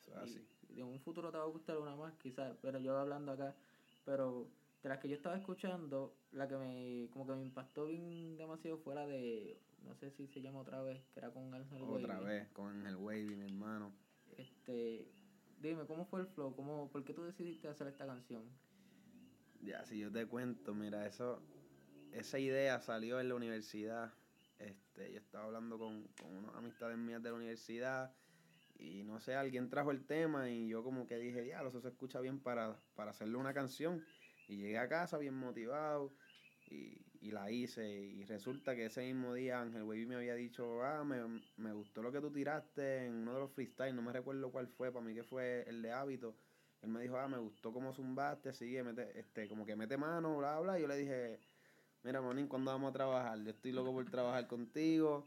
Eso 0.00 0.16
así. 0.18 0.46
Y 0.68 0.80
en 0.80 0.86
un 0.86 1.00
futuro 1.00 1.30
te 1.30 1.38
va 1.38 1.44
a 1.44 1.48
gustar 1.48 1.78
una 1.78 1.94
más, 1.94 2.14
quizás, 2.14 2.56
pero 2.60 2.78
yo 2.78 2.98
hablando 2.98 3.32
acá, 3.32 3.54
pero 4.04 4.48
de 4.82 4.88
las 4.88 4.98
que 4.98 5.08
yo 5.08 5.14
estaba 5.14 5.36
escuchando, 5.36 6.16
la 6.32 6.48
que 6.48 6.56
me 6.56 7.08
como 7.10 7.26
que 7.26 7.32
me 7.34 7.42
impactó 7.42 7.86
bien 7.86 8.36
demasiado 8.36 8.78
fuera 8.78 9.06
de, 9.06 9.58
no 9.84 9.94
sé 9.94 10.10
si 10.10 10.26
se 10.26 10.42
llama 10.42 10.60
otra 10.60 10.82
vez, 10.82 11.00
que 11.12 11.20
era 11.20 11.30
con 11.30 11.54
Ángel 11.54 11.82
Otra 11.82 12.20
vez, 12.20 12.48
con 12.48 12.68
Ángel 12.68 12.96
Wavy, 12.96 13.36
mi 13.36 13.44
hermano. 13.44 13.92
Este, 14.36 15.06
dime, 15.60 15.86
¿cómo 15.86 16.04
fue 16.06 16.20
el 16.20 16.26
flow? 16.26 16.54
¿Cómo, 16.54 16.90
¿Por 16.90 17.04
qué 17.04 17.14
tú 17.14 17.24
decidiste 17.24 17.68
hacer 17.68 17.86
esta 17.88 18.06
canción? 18.06 18.42
Ya, 19.60 19.84
si 19.86 19.98
yo 19.98 20.12
te 20.12 20.26
cuento, 20.26 20.74
mira, 20.74 21.06
eso, 21.06 21.42
esa 22.12 22.38
idea 22.38 22.80
salió 22.80 23.20
en 23.20 23.28
la 23.28 23.34
universidad. 23.34 24.12
Este, 24.58 25.12
yo 25.12 25.18
estaba 25.18 25.44
hablando 25.44 25.78
con, 25.78 26.04
con 26.20 26.36
unas 26.36 26.54
amistades 26.54 26.98
mías 26.98 27.22
de 27.22 27.30
la 27.30 27.36
universidad 27.36 28.14
y 28.76 29.02
no 29.04 29.20
sé, 29.20 29.34
alguien 29.34 29.68
trajo 29.68 29.90
el 29.90 30.04
tema 30.04 30.50
y 30.50 30.68
yo 30.68 30.82
como 30.82 31.06
que 31.06 31.16
dije, 31.18 31.46
ya, 31.46 31.62
eso 31.62 31.80
se 31.80 31.88
escucha 31.88 32.20
bien 32.20 32.40
para, 32.40 32.78
para 32.94 33.10
hacerle 33.12 33.36
una 33.36 33.54
canción. 33.54 34.04
Y 34.48 34.58
llegué 34.58 34.78
a 34.78 34.88
casa 34.88 35.16
bien 35.16 35.34
motivado 35.34 36.12
y 36.70 37.30
la 37.30 37.50
hice. 37.50 37.90
Y 37.90 38.24
resulta 38.24 38.76
que 38.76 38.86
ese 38.86 39.02
mismo 39.02 39.34
día 39.34 39.60
Ángel 39.60 39.82
Wavy 39.82 40.06
me 40.06 40.16
había 40.16 40.34
dicho, 40.34 40.82
ah, 40.82 41.04
me, 41.04 41.42
me 41.56 41.72
gustó 41.72 42.02
lo 42.02 42.12
que 42.12 42.20
tú 42.20 42.30
tiraste 42.30 43.06
en 43.06 43.14
uno 43.14 43.34
de 43.34 43.40
los 43.40 43.52
freestyle, 43.52 43.96
no 43.96 44.02
me 44.02 44.12
recuerdo 44.12 44.50
cuál 44.52 44.68
fue, 44.68 44.92
para 44.92 45.04
mí 45.04 45.14
que 45.14 45.24
fue 45.24 45.64
el 45.66 45.80
de 45.82 45.90
hábito. 45.90 46.36
Él 46.82 46.90
me 46.90 47.00
dijo, 47.00 47.16
ah, 47.16 47.26
me 47.26 47.38
gustó 47.38 47.72
cómo 47.72 47.94
zumbaste, 47.94 48.52
sigue, 48.52 48.82
mete, 48.82 49.18
este, 49.18 49.48
como 49.48 49.64
que 49.64 49.74
mete 49.74 49.96
mano, 49.96 50.36
bla, 50.36 50.60
bla. 50.60 50.78
Y 50.78 50.82
yo 50.82 50.88
le 50.88 50.98
dije, 50.98 51.40
mira, 52.02 52.20
Monín, 52.20 52.46
¿cuándo 52.46 52.70
vamos 52.70 52.90
a 52.90 52.92
trabajar? 52.92 53.42
Yo 53.42 53.50
estoy 53.50 53.72
loco 53.72 53.92
por 53.92 54.04
trabajar 54.10 54.46
contigo. 54.46 55.24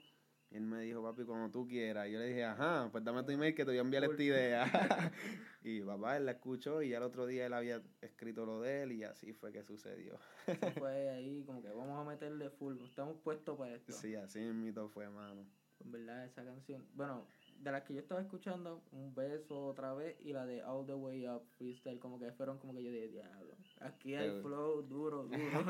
Y 0.52 0.56
él 0.56 0.62
me 0.62 0.82
dijo, 0.82 1.02
papi, 1.02 1.26
como 1.26 1.50
tú 1.50 1.68
quieras. 1.68 2.08
Y 2.08 2.12
yo 2.12 2.20
le 2.20 2.28
dije, 2.28 2.44
ajá, 2.46 2.90
pues 2.92 3.04
dame 3.04 3.24
tu 3.24 3.32
email 3.32 3.56
que 3.56 3.66
te 3.66 3.72
voy 3.72 3.80
a 3.80 3.82
enviar 3.82 4.04
esta 4.04 4.24
idea. 4.24 4.64
y 5.68 5.82
papá, 5.82 6.18
él 6.18 6.26
la 6.26 6.32
escuchó 6.32 6.82
y 6.82 6.90
ya 6.90 6.98
el 6.98 7.04
otro 7.04 7.26
día 7.26 7.46
él 7.46 7.54
había 7.54 7.82
escrito 8.02 8.46
lo 8.46 8.62
de 8.62 8.84
él 8.84 8.94
y 8.94 9.04
así 9.04 9.34
fue 9.34 9.52
que 9.52 9.64
sucedió. 9.64 10.18
Eso 10.48 10.72
fue 10.80 11.10
ahí, 11.10 11.44
como 11.44 11.62
que 11.62 11.70
vamos 11.70 12.00
a 12.00 12.10
meterle 12.10 12.50
full, 12.50 12.78
estamos 12.82 13.18
puestos 13.22 13.58
para 13.58 13.76
esto. 13.76 13.92
Sí, 13.92 14.16
así 14.16 14.40
mismo 14.40 14.88
fue, 14.88 15.10
mano. 15.10 15.46
En 15.84 15.92
verdad, 15.92 16.26
esa 16.26 16.44
canción, 16.44 16.88
bueno, 16.94 17.28
de 17.60 17.72
las 17.72 17.84
que 17.84 17.94
yo 17.94 18.00
estaba 18.00 18.22
escuchando, 18.22 18.82
Un 18.92 19.14
Beso 19.14 19.68
otra 19.68 19.94
vez 19.94 20.16
y 20.22 20.32
la 20.32 20.46
de 20.46 20.64
All 20.64 20.86
the 20.86 20.94
Way 20.94 21.28
Up 21.28 21.44
Freestyle, 21.58 22.00
como 22.00 22.18
que 22.18 22.32
fueron 22.32 22.58
como 22.60 22.74
que 22.74 22.84
yo 22.84 22.92
dije, 22.92 23.10
diablo. 23.10 23.56
Aquí 23.82 24.16
hay 24.16 24.42
flow 24.42 24.82
duro, 24.84 25.24
duro. 25.28 25.66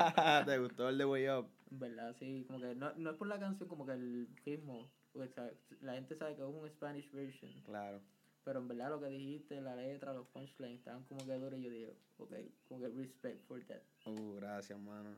¿Te 0.46 0.58
gustó 0.58 0.88
el 0.88 0.98
The 0.98 1.04
Way 1.04 1.28
Up? 1.28 1.48
En 1.70 1.78
verdad, 1.78 2.14
sí, 2.18 2.44
como 2.46 2.60
que 2.60 2.74
no, 2.74 2.94
no 2.94 3.10
es 3.10 3.16
por 3.16 3.26
la 3.26 3.38
canción, 3.38 3.68
como 3.68 3.84
que 3.84 3.92
el 3.92 4.28
ritmo, 4.44 4.90
la 5.80 5.94
gente 5.94 6.14
sabe 6.14 6.36
que 6.36 6.42
es 6.42 6.48
un 6.48 6.68
Spanish 6.70 7.10
version. 7.10 7.50
Claro. 7.64 8.00
Pero 8.44 8.60
en 8.60 8.68
verdad 8.68 8.90
lo 8.90 9.00
que 9.00 9.08
dijiste, 9.08 9.60
la 9.60 9.76
letra, 9.76 10.12
los 10.12 10.26
punchlines, 10.28 10.78
estaban 10.78 11.04
como 11.04 11.24
que 11.26 11.34
duros 11.34 11.58
y 11.58 11.62
yo 11.64 11.70
dije, 11.70 11.96
ok, 12.18 12.32
como 12.68 12.80
que 12.80 12.88
respect 12.88 13.44
for 13.46 13.62
that. 13.64 13.82
Uh, 14.06 14.34
gracias, 14.36 14.78
mano. 14.78 15.16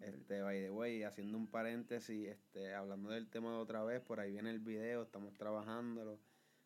Este, 0.00 0.42
by 0.42 0.60
the 0.60 0.70
way, 0.70 1.02
haciendo 1.02 1.38
un 1.38 1.48
paréntesis, 1.48 2.28
este, 2.28 2.74
hablando 2.74 3.10
del 3.10 3.28
tema 3.28 3.50
de 3.52 3.58
otra 3.58 3.82
vez, 3.84 4.00
por 4.00 4.20
ahí 4.20 4.32
viene 4.32 4.50
el 4.50 4.60
video, 4.60 5.02
estamos 5.02 5.34
trabajándolo. 5.34 6.20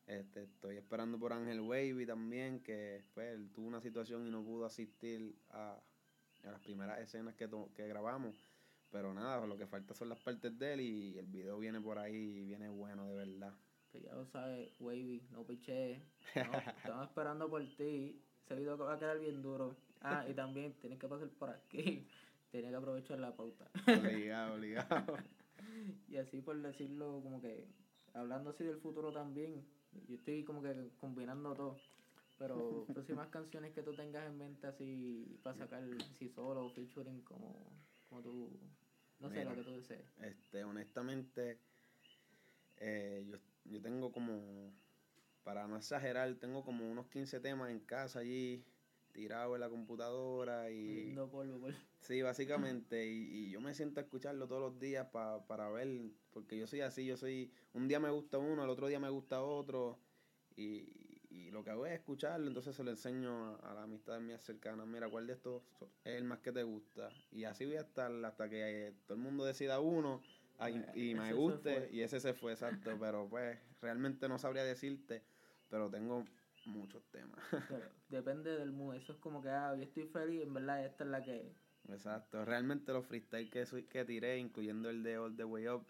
Este, 0.07 0.43
estoy 0.43 0.77
esperando 0.77 1.19
por 1.19 1.33
Ángel 1.33 1.61
Wavy 1.61 2.05
también, 2.05 2.61
que 2.61 3.05
pues, 3.15 3.35
él 3.35 3.51
tuvo 3.53 3.69
una 3.69 3.81
situación 3.81 4.27
y 4.27 4.31
no 4.31 4.43
pudo 4.43 4.67
asistir 4.67 5.35
a, 5.51 5.81
a 6.45 6.51
las 6.51 6.61
primeras 6.61 7.01
escenas 7.01 7.35
que, 7.37 7.49
que 7.75 7.87
grabamos. 7.87 8.37
Pero 8.91 9.15
nada, 9.15 9.47
lo 9.47 9.57
que 9.57 9.67
falta 9.67 9.95
son 9.95 10.11
las 10.11 10.19
partes 10.19 10.59
de 10.59 10.73
él 10.75 10.81
y 10.81 11.19
el 11.19 11.27
video 11.27 11.59
viene 11.59 11.81
por 11.81 11.99
ahí 11.99 12.15
y 12.15 12.45
viene 12.45 12.69
bueno 12.69 13.07
de 13.07 13.15
verdad. 13.15 13.55
Que 13.93 14.01
ya 14.01 14.15
lo 14.15 14.25
sabes, 14.27 14.73
Wavy, 14.81 15.23
no 15.31 15.45
piché. 15.45 16.01
estamos 16.35 17.09
esperando 17.09 17.49
por 17.51 17.63
ti. 17.77 18.19
Ese 18.45 18.55
video 18.55 18.79
va 18.79 18.95
a 18.95 18.99
quedar 18.99 19.19
bien 19.19 19.43
duro. 19.43 19.77
Ah, 20.01 20.25
y 20.29 20.33
también 20.33 20.73
tienes 20.81 20.99
que 20.99 21.07
pasar 21.07 21.29
por 21.29 21.51
aquí. 21.51 22.09
Tenía 22.51 22.71
que 22.71 22.77
aprovechar 22.77 23.19
la 23.19 23.37
pauta. 23.37 23.71
Obligado, 23.87 24.55
obligado. 24.57 25.17
y 26.09 26.17
así 26.17 26.41
por 26.41 26.61
decirlo, 26.61 27.21
como 27.23 27.41
que 27.41 27.67
hablando 28.15 28.51
así 28.51 28.65
del 28.65 28.79
futuro 28.79 29.13
también, 29.13 29.65
yo 30.09 30.17
estoy 30.17 30.43
como 30.45 30.63
que 30.63 30.91
combinando 30.99 31.55
todo. 31.55 31.77
Pero 32.39 32.87
próximas 32.93 33.29
canciones 33.29 33.73
que 33.73 33.83
tú 33.83 33.95
tengas 33.95 34.27
en 34.27 34.37
mente 34.37 34.67
así 34.67 35.39
para 35.43 35.57
sacar 35.57 35.85
si 36.19 36.29
solo 36.31 36.67
o 36.67 36.71
featuring 36.71 37.21
como, 37.23 37.71
como 38.09 38.23
tú, 38.23 38.59
no 39.21 39.31
sé 39.31 39.45
lo 39.45 39.55
que 39.55 39.63
tú 39.63 39.71
desees. 39.77 40.05
Este, 40.21 40.65
honestamente, 40.65 41.61
eh, 42.79 43.25
yo, 43.31 43.39
yo 43.65 43.81
tengo 43.81 44.13
como, 44.13 44.73
para 45.45 45.67
no 45.67 45.77
exagerar, 45.77 46.35
tengo 46.37 46.65
como 46.65 46.91
unos 46.91 47.07
15 47.09 47.41
temas 47.41 47.71
en 47.71 47.81
casa 47.81 48.21
allí 48.21 48.65
tirado 49.13 49.55
en 49.55 49.61
la 49.61 49.69
computadora 49.69 50.71
y... 50.71 51.15
polvo, 51.31 51.69
Sí, 52.01 52.21
básicamente, 52.21 53.07
y, 53.07 53.47
y, 53.47 53.51
yo 53.51 53.61
me 53.61 53.75
siento 53.75 54.01
a 54.01 54.03
escucharlo 54.03 54.49
todos 54.49 54.73
los 54.73 54.81
días 54.81 55.07
pa, 55.13 55.47
para 55.47 55.69
ver, 55.69 56.11
porque 56.33 56.59
yo 56.59 56.67
soy 56.67 56.81
así, 56.81 57.07
yo 57.07 57.17
soy, 57.17 57.53
un 57.75 57.87
día 57.87 58.01
me 58.01 58.11
gusta 58.11 58.39
uno, 58.39 58.63
al 58.63 58.71
otro 58.71 58.89
día 58.89 58.99
me 58.99 59.09
gusta 59.09 59.41
otro, 59.41 60.01
y, 60.57 61.13
y 61.31 61.51
lo 61.53 61.63
que 61.63 61.71
hago 61.71 61.87
es 61.87 61.93
escucharlo, 61.93 62.49
entonces 62.49 62.75
se 62.75 62.83
lo 62.83 62.91
enseño 62.91 63.57
a, 63.63 63.75
la 63.75 63.85
amistad 63.85 64.19
mía 64.21 64.39
cercana, 64.41 64.85
mira, 64.85 65.09
¿cuál 65.09 65.29
de 65.29 65.35
estos 65.35 65.63
es 66.05 66.17
el 66.17 66.25
más 66.25 66.41
que 66.41 66.51
te 66.51 66.65
gusta? 66.65 67.09
Y 67.31 67.45
así 67.45 67.67
voy 67.67 67.77
a 67.77 67.83
estar 67.83 68.13
hasta 68.25 68.49
que 68.49 68.89
eh, 68.89 68.95
todo 69.07 69.17
el 69.17 69.23
mundo 69.23 69.45
decida 69.45 69.79
uno 69.79 70.21
y, 70.95 71.15
me 71.15 71.33
guste, 71.33 71.89
y 71.93 72.01
ese 72.01 72.21
se 72.21 72.35
fue, 72.35 72.53
exacto, 72.53 72.91
pero 73.01 73.29
pues 73.29 73.59
realmente 73.81 74.29
no 74.29 74.39
sabría 74.39 74.65
decirte, 74.65 75.23
pero 75.69 75.91
tengo 75.91 76.25
muchos 76.67 77.05
temas. 77.11 77.39
depende 78.09 78.57
del 78.57 78.73
mood. 78.73 78.95
Eso 78.95 79.13
es 79.13 79.19
como 79.19 79.43
que, 79.43 79.49
ah, 79.49 79.75
yo 79.77 79.83
estoy 79.83 80.05
feliz, 80.07 80.43
en 80.43 80.55
verdad 80.55 80.85
esta 80.85 81.05
es 81.05 81.11
la 81.11 81.23
que... 81.23 81.53
Exacto. 81.89 82.45
Realmente 82.45 82.93
los 82.93 83.05
freestyle 83.07 83.51
que, 83.51 83.65
que 83.89 84.05
tiré, 84.05 84.39
incluyendo 84.39 84.89
el 84.89 85.03
de 85.03 85.19
All 85.19 85.37
The 85.37 85.45
Way 85.45 85.69
Up, 85.69 85.85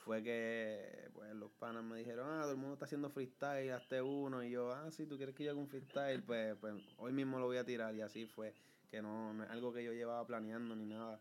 fue 0.00 0.22
que 0.22 1.08
pues 1.12 1.34
los 1.34 1.50
panas 1.52 1.84
me 1.84 1.98
dijeron, 1.98 2.26
ah, 2.30 2.42
todo 2.42 2.52
el 2.52 2.56
mundo 2.56 2.74
está 2.74 2.86
haciendo 2.86 3.10
freestyle, 3.10 3.72
hazte 3.72 4.02
uno. 4.02 4.42
Y 4.42 4.50
yo, 4.50 4.72
ah, 4.72 4.90
si 4.90 5.06
tú 5.06 5.16
quieres 5.16 5.34
que 5.34 5.44
yo 5.44 5.52
haga 5.52 5.60
un 5.60 5.68
freestyle, 5.68 6.22
pues, 6.22 6.56
pues 6.56 6.74
hoy 6.98 7.12
mismo 7.12 7.38
lo 7.38 7.46
voy 7.46 7.58
a 7.58 7.64
tirar. 7.64 7.94
Y 7.94 8.00
así 8.00 8.26
fue, 8.26 8.54
que 8.90 9.00
no, 9.02 9.32
no 9.32 9.44
es 9.44 9.50
algo 9.50 9.72
que 9.72 9.84
yo 9.84 9.92
llevaba 9.92 10.26
planeando 10.26 10.74
ni 10.74 10.86
nada. 10.86 11.20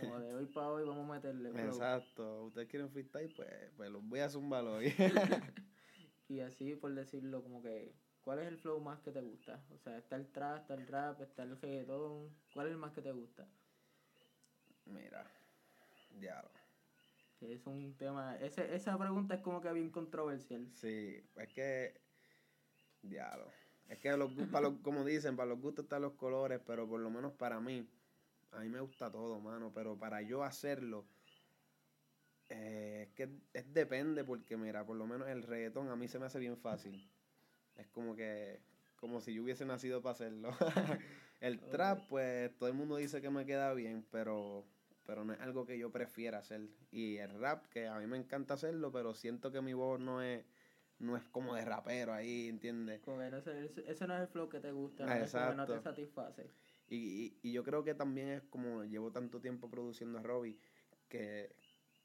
Como 0.00 0.18
de 0.20 0.34
hoy 0.34 0.46
para 0.46 0.68
hoy 0.68 0.84
vamos 0.84 1.08
a 1.08 1.14
meterle. 1.14 1.50
Exacto. 1.64 2.44
Ustedes 2.44 2.68
quieren 2.68 2.90
freestyle, 2.90 3.32
pues, 3.34 3.48
pues 3.76 3.90
los 3.90 4.06
voy 4.06 4.20
a 4.20 4.28
zumbar 4.28 4.64
hoy. 4.64 4.92
y 6.28 6.40
así, 6.40 6.74
por 6.74 6.94
decirlo, 6.94 7.42
como 7.42 7.62
que 7.62 7.94
¿Cuál 8.26 8.40
es 8.40 8.48
el 8.48 8.58
flow 8.58 8.80
más 8.80 8.98
que 9.02 9.12
te 9.12 9.20
gusta? 9.20 9.64
O 9.72 9.78
sea, 9.78 9.98
está 9.98 10.16
el 10.16 10.26
trap, 10.32 10.62
está 10.62 10.74
el 10.74 10.84
rap, 10.88 11.20
está 11.20 11.44
el 11.44 11.56
reggaetón. 11.60 12.34
¿Cuál 12.52 12.66
es 12.66 12.72
el 12.72 12.78
más 12.78 12.92
que 12.92 13.00
te 13.00 13.12
gusta? 13.12 13.46
Mira, 14.84 15.30
diablo. 16.10 16.50
es 17.40 17.64
un 17.68 17.96
tema. 17.96 18.36
Ese, 18.38 18.74
esa 18.74 18.98
pregunta 18.98 19.36
es 19.36 19.42
como 19.42 19.60
que 19.60 19.72
bien 19.72 19.90
controversial. 19.90 20.68
Sí, 20.74 21.24
es 21.36 21.52
que. 21.52 22.00
Diablo. 23.00 23.46
Es 23.86 24.00
que 24.00 24.16
los, 24.16 24.32
para 24.50 24.70
los, 24.70 24.80
como 24.80 25.04
dicen, 25.04 25.36
para 25.36 25.50
los 25.50 25.60
gustos 25.60 25.84
están 25.84 26.02
los 26.02 26.14
colores, 26.14 26.60
pero 26.66 26.88
por 26.88 26.98
lo 26.98 27.10
menos 27.10 27.32
para 27.34 27.60
mí, 27.60 27.88
a 28.52 28.60
mí 28.60 28.68
me 28.68 28.80
gusta 28.80 29.10
todo, 29.10 29.40
mano. 29.40 29.72
Pero 29.74 29.98
para 29.98 30.22
yo 30.22 30.42
hacerlo, 30.42 31.06
eh, 32.48 33.06
es 33.08 33.14
que 33.14 33.28
es 33.52 33.72
depende, 33.72 34.24
porque 34.24 34.56
mira, 34.56 34.84
por 34.84 34.96
lo 34.96 35.06
menos 35.06 35.28
el 35.28 35.42
reggaetón 35.42 35.88
a 35.88 35.96
mí 35.96 36.08
se 36.08 36.18
me 36.18 36.26
hace 36.26 36.38
bien 36.38 36.56
fácil. 36.56 37.10
Es 37.76 37.86
como 37.88 38.14
que, 38.16 38.60
como 38.96 39.20
si 39.20 39.34
yo 39.34 39.42
hubiese 39.42 39.64
nacido 39.64 40.02
para 40.02 40.12
hacerlo. 40.12 40.50
el 41.40 41.60
trap, 41.60 42.08
pues 42.08 42.56
todo 42.56 42.68
el 42.68 42.74
mundo 42.74 42.96
dice 42.96 43.20
que 43.20 43.30
me 43.30 43.44
queda 43.44 43.72
bien, 43.74 44.06
pero, 44.10 44.64
pero 45.04 45.24
no 45.24 45.32
es 45.32 45.40
algo 45.40 45.66
que 45.66 45.78
yo 45.78 45.90
prefiera 45.90 46.38
hacer. 46.38 46.68
Y 46.90 47.16
el 47.18 47.38
rap, 47.38 47.66
que 47.66 47.88
a 47.88 47.98
mí 47.98 48.06
me 48.06 48.16
encanta 48.16 48.54
hacerlo, 48.54 48.92
pero 48.92 49.14
siento 49.14 49.52
que 49.52 49.60
mi 49.60 49.74
voz 49.74 50.00
no 50.00 50.22
es 50.22 50.44
no 50.98 51.16
es 51.16 51.24
como 51.28 51.54
de 51.54 51.64
rapero 51.64 52.12
ahí, 52.12 52.48
¿entiendes? 52.48 53.00
Como 53.00 53.20
ese, 53.22 53.36
no 54.06 54.14
es 54.14 54.20
el 54.20 54.28
flow 54.28 54.48
que 54.48 54.60
te 54.60 54.72
gusta, 54.72 55.04
no, 55.04 55.54
no 55.54 55.66
te 55.66 55.80
satisface. 55.80 56.50
Y, 56.88 56.96
y, 56.96 57.38
y, 57.42 57.52
yo 57.52 57.64
creo 57.64 57.82
que 57.82 57.94
también 57.94 58.28
es 58.28 58.42
como 58.44 58.84
llevo 58.84 59.10
tanto 59.10 59.40
tiempo 59.40 59.68
produciendo 59.68 60.18
a 60.18 60.22
Robbie 60.22 60.56
que, 61.08 61.54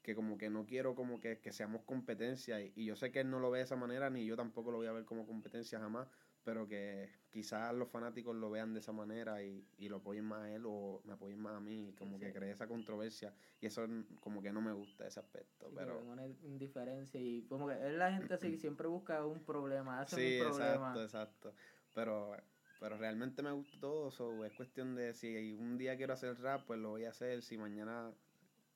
que 0.02 0.14
como 0.14 0.36
que 0.36 0.50
no 0.50 0.66
quiero 0.66 0.94
como 0.94 1.20
que, 1.20 1.38
seamos 1.52 1.82
competencia 1.82 2.60
y, 2.60 2.84
yo 2.84 2.96
sé 2.96 3.12
que 3.12 3.20
él 3.20 3.30
no 3.30 3.38
lo 3.38 3.50
ve 3.50 3.58
de 3.58 3.64
esa 3.64 3.76
manera 3.76 4.10
ni 4.10 4.26
yo 4.26 4.36
tampoco 4.36 4.70
lo 4.70 4.78
voy 4.78 4.88
a 4.88 4.92
ver 4.92 5.04
como 5.04 5.26
competencia 5.26 5.78
jamás 5.78 6.08
pero 6.44 6.66
que 6.66 7.08
quizás 7.30 7.72
los 7.72 7.88
fanáticos 7.88 8.34
lo 8.34 8.50
vean 8.50 8.74
de 8.74 8.80
esa 8.80 8.90
manera 8.90 9.44
y, 9.44 9.64
lo 9.78 9.98
apoyen 9.98 10.24
más 10.24 10.42
a 10.42 10.50
él 10.50 10.64
o 10.66 11.00
me 11.04 11.12
apoyen 11.12 11.38
más 11.38 11.54
a 11.54 11.60
mí 11.60 11.90
y 11.90 11.92
como 11.92 12.18
que 12.18 12.32
cree 12.32 12.50
esa 12.50 12.66
controversia 12.66 13.32
y 13.60 13.66
eso 13.66 13.86
como 14.20 14.42
que 14.42 14.52
no 14.52 14.60
me 14.60 14.72
gusta 14.72 15.06
ese 15.06 15.20
aspecto 15.20 15.70
pero 15.74 16.00
una 16.00 16.26
indiferencia 16.26 17.20
y 17.20 17.44
como 17.44 17.68
que 17.68 17.76
la 17.92 18.12
gente 18.12 18.34
así 18.34 18.56
siempre 18.56 18.88
busca 18.88 19.24
un 19.24 19.44
problema 19.44 20.00
hace 20.00 20.40
un 20.40 20.48
problema. 20.48 20.74
exacto 20.74 21.02
exacto 21.02 21.54
pero 21.94 22.36
pero 22.82 22.98
realmente 22.98 23.42
me 23.42 23.52
gusta 23.52 23.78
todo 23.80 24.08
eso 24.08 24.44
es 24.44 24.52
cuestión 24.52 24.96
de 24.96 25.14
si 25.14 25.52
un 25.54 25.78
día 25.78 25.96
quiero 25.96 26.12
hacer 26.12 26.38
rap 26.40 26.66
pues 26.66 26.80
lo 26.80 26.90
voy 26.90 27.04
a 27.04 27.10
hacer 27.10 27.42
si 27.42 27.56
mañana 27.56 28.12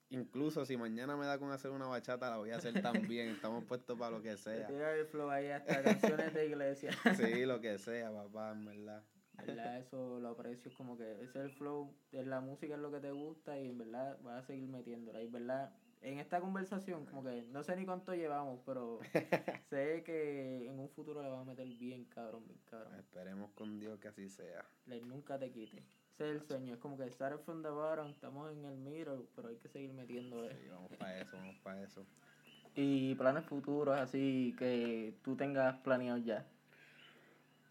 Incluso 0.09 0.65
si 0.65 0.77
mañana 0.77 1.17
me 1.17 1.27
da 1.27 1.37
con 1.37 1.51
hacer 1.51 1.73
una 1.73 1.87
bachata, 1.87 2.31
la 2.31 2.37
voy 2.37 2.51
a 2.51 2.57
hacer 2.59 2.75
también. 2.81 3.29
Estamos 3.31 3.65
puestos 3.65 3.99
para 3.99 4.13
lo 4.13 4.23
que 4.23 4.37
sea. 4.37 4.69
el 4.69 5.07
flow 5.07 5.31
ahí 5.31 5.49
hasta 5.49 5.83
canciones 5.83 6.33
de 6.33 6.47
iglesia. 6.47 6.91
sí, 7.17 7.45
lo 7.45 7.61
que 7.61 7.77
sea, 7.79 8.13
papá, 8.13 8.53
en 8.53 8.65
verdad. 8.67 9.03
¿verdad? 9.45 9.79
Eso 9.79 10.21
lo 10.21 10.29
aprecio 10.29 10.73
como 10.77 10.97
que 10.97 11.11
ese 11.23 11.25
es 11.25 11.37
el 11.37 11.51
flow, 11.51 11.93
es 12.13 12.27
la 12.27 12.41
música 12.41 12.75
es 12.75 12.81
lo 12.81 12.91
que 12.91 13.01
te 13.01 13.11
gusta 13.11 13.59
y 13.59 13.69
en 13.69 13.79
verdad 13.79 14.19
vas 14.23 14.45
a 14.45 14.47
seguir 14.47 14.69
metiéndola. 14.69 15.21
Y 15.21 15.27
verdad, 15.27 15.73
en 16.03 16.19
esta 16.19 16.41
conversación, 16.41 17.05
como 17.07 17.25
que 17.25 17.43
no 17.51 17.63
sé 17.63 17.77
ni 17.77 17.85
cuánto 17.85 18.15
llevamos, 18.15 18.61
pero 18.65 19.01
sé 19.71 20.03
que 20.05 20.69
en 20.69 20.79
un 20.79 20.89
futuro 20.91 21.23
le 21.23 21.29
vamos 21.29 21.47
a 21.47 21.51
meter 21.51 21.67
bien 21.67 22.05
cabrón, 22.05 22.45
bien 22.47 22.61
cabrón. 22.71 22.95
Esperemos 22.95 23.51
con 23.53 23.79
Dios 23.79 23.99
que 23.99 24.09
así 24.09 24.29
sea. 24.29 24.65
Le 24.87 25.01
nunca 25.01 25.39
te 25.39 25.51
quite. 25.51 25.79
Ese 26.15 26.31
es 26.31 26.37
el 26.37 26.43
sueño, 26.43 26.75
es 26.75 26.81
como 26.81 26.97
que 26.97 27.05
estar 27.05 27.37
from 27.41 27.63
the 27.63 27.69
bottom, 27.69 28.09
estamos 28.09 28.51
en 28.51 28.65
el 28.65 28.77
mirror, 28.79 29.27
pero 29.35 29.49
hay 29.49 29.57
que 29.57 29.69
seguir 29.69 29.93
metiendo. 29.93 30.49
Sí, 30.49 30.69
vamos 30.71 30.91
para 30.97 31.21
eso, 31.21 31.37
vamos 31.37 31.57
para 31.63 31.83
eso. 31.83 32.07
Y 32.75 33.15
planes 33.17 33.45
futuros 33.45 33.99
así 33.99 34.55
que 34.59 35.15
tú 35.23 35.37
tengas 35.37 35.77
planeado 35.79 36.19
ya. 36.19 36.47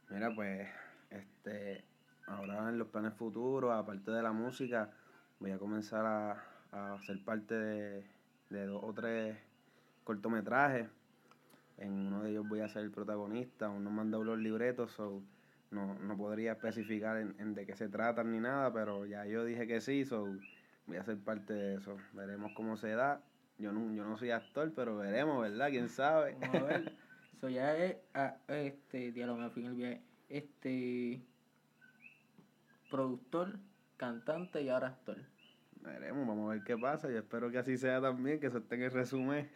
Mira, 0.09 0.33
pues, 0.35 0.67
este, 1.09 1.83
ahora 2.27 2.69
en 2.69 2.77
los 2.77 2.89
planes 2.89 3.13
futuros, 3.13 3.71
aparte 3.71 4.11
de 4.11 4.21
la 4.21 4.31
música, 4.31 4.91
voy 5.39 5.51
a 5.51 5.57
comenzar 5.57 6.05
a, 6.05 6.43
a 6.71 6.99
ser 6.99 7.23
parte 7.23 7.55
de, 7.55 8.14
de 8.49 8.65
dos 8.65 8.83
o 8.83 8.93
tres 8.93 9.37
cortometrajes. 10.03 10.87
En 11.77 11.91
uno 11.91 12.23
de 12.23 12.31
ellos 12.31 12.47
voy 12.47 12.61
a 12.61 12.69
ser 12.69 12.83
el 12.83 12.91
protagonista, 12.91 13.69
uno 13.69 13.89
mandó 13.89 14.23
los 14.23 14.39
libretos, 14.39 14.91
so 14.91 15.21
no, 15.71 15.95
no 15.95 16.15
podría 16.15 16.53
especificar 16.53 17.17
en, 17.17 17.35
en, 17.37 17.53
de 17.53 17.65
qué 17.65 17.75
se 17.75 17.89
tratan 17.89 18.31
ni 18.31 18.39
nada, 18.39 18.71
pero 18.71 19.05
ya 19.05 19.25
yo 19.25 19.43
dije 19.43 19.67
que 19.67 19.81
sí, 19.81 20.05
so 20.05 20.37
voy 20.87 20.97
a 20.97 21.03
ser 21.03 21.17
parte 21.17 21.53
de 21.53 21.75
eso. 21.75 21.97
Veremos 22.13 22.51
cómo 22.55 22.77
se 22.77 22.89
da. 22.91 23.21
Yo 23.57 23.71
no, 23.71 23.93
yo 23.93 24.03
no 24.03 24.17
soy 24.17 24.31
actor, 24.31 24.71
pero 24.75 24.97
veremos, 24.97 25.41
¿verdad? 25.41 25.69
¿Quién 25.69 25.89
sabe? 25.89 26.37
Vamos 26.39 26.55
a 26.55 26.63
ver. 26.63 26.95
Eso 27.37 27.49
ya 27.49 27.75
es, 27.75 27.97
ah, 28.13 28.37
este, 28.47 29.11
diálogo, 29.11 29.39
me 29.39 29.49
fui 29.49 29.63
en 29.63 29.69
el 29.69 29.75
viaje. 29.75 30.01
Este, 30.29 31.21
productor, 32.89 33.59
cantante 33.97 34.61
y 34.61 34.69
ahora 34.69 34.87
actor. 34.87 35.17
Veremos, 35.85 36.27
vamos 36.27 36.49
a 36.49 36.53
ver 36.55 36.63
qué 36.63 36.77
pasa. 36.77 37.09
Yo 37.09 37.19
espero 37.19 37.51
que 37.51 37.59
así 37.59 37.77
sea 37.77 38.01
también, 38.01 38.39
que 38.39 38.47
eso 38.47 38.57
esté 38.57 38.75
en 38.75 38.81
el 38.83 38.91
resumen. 38.91 39.49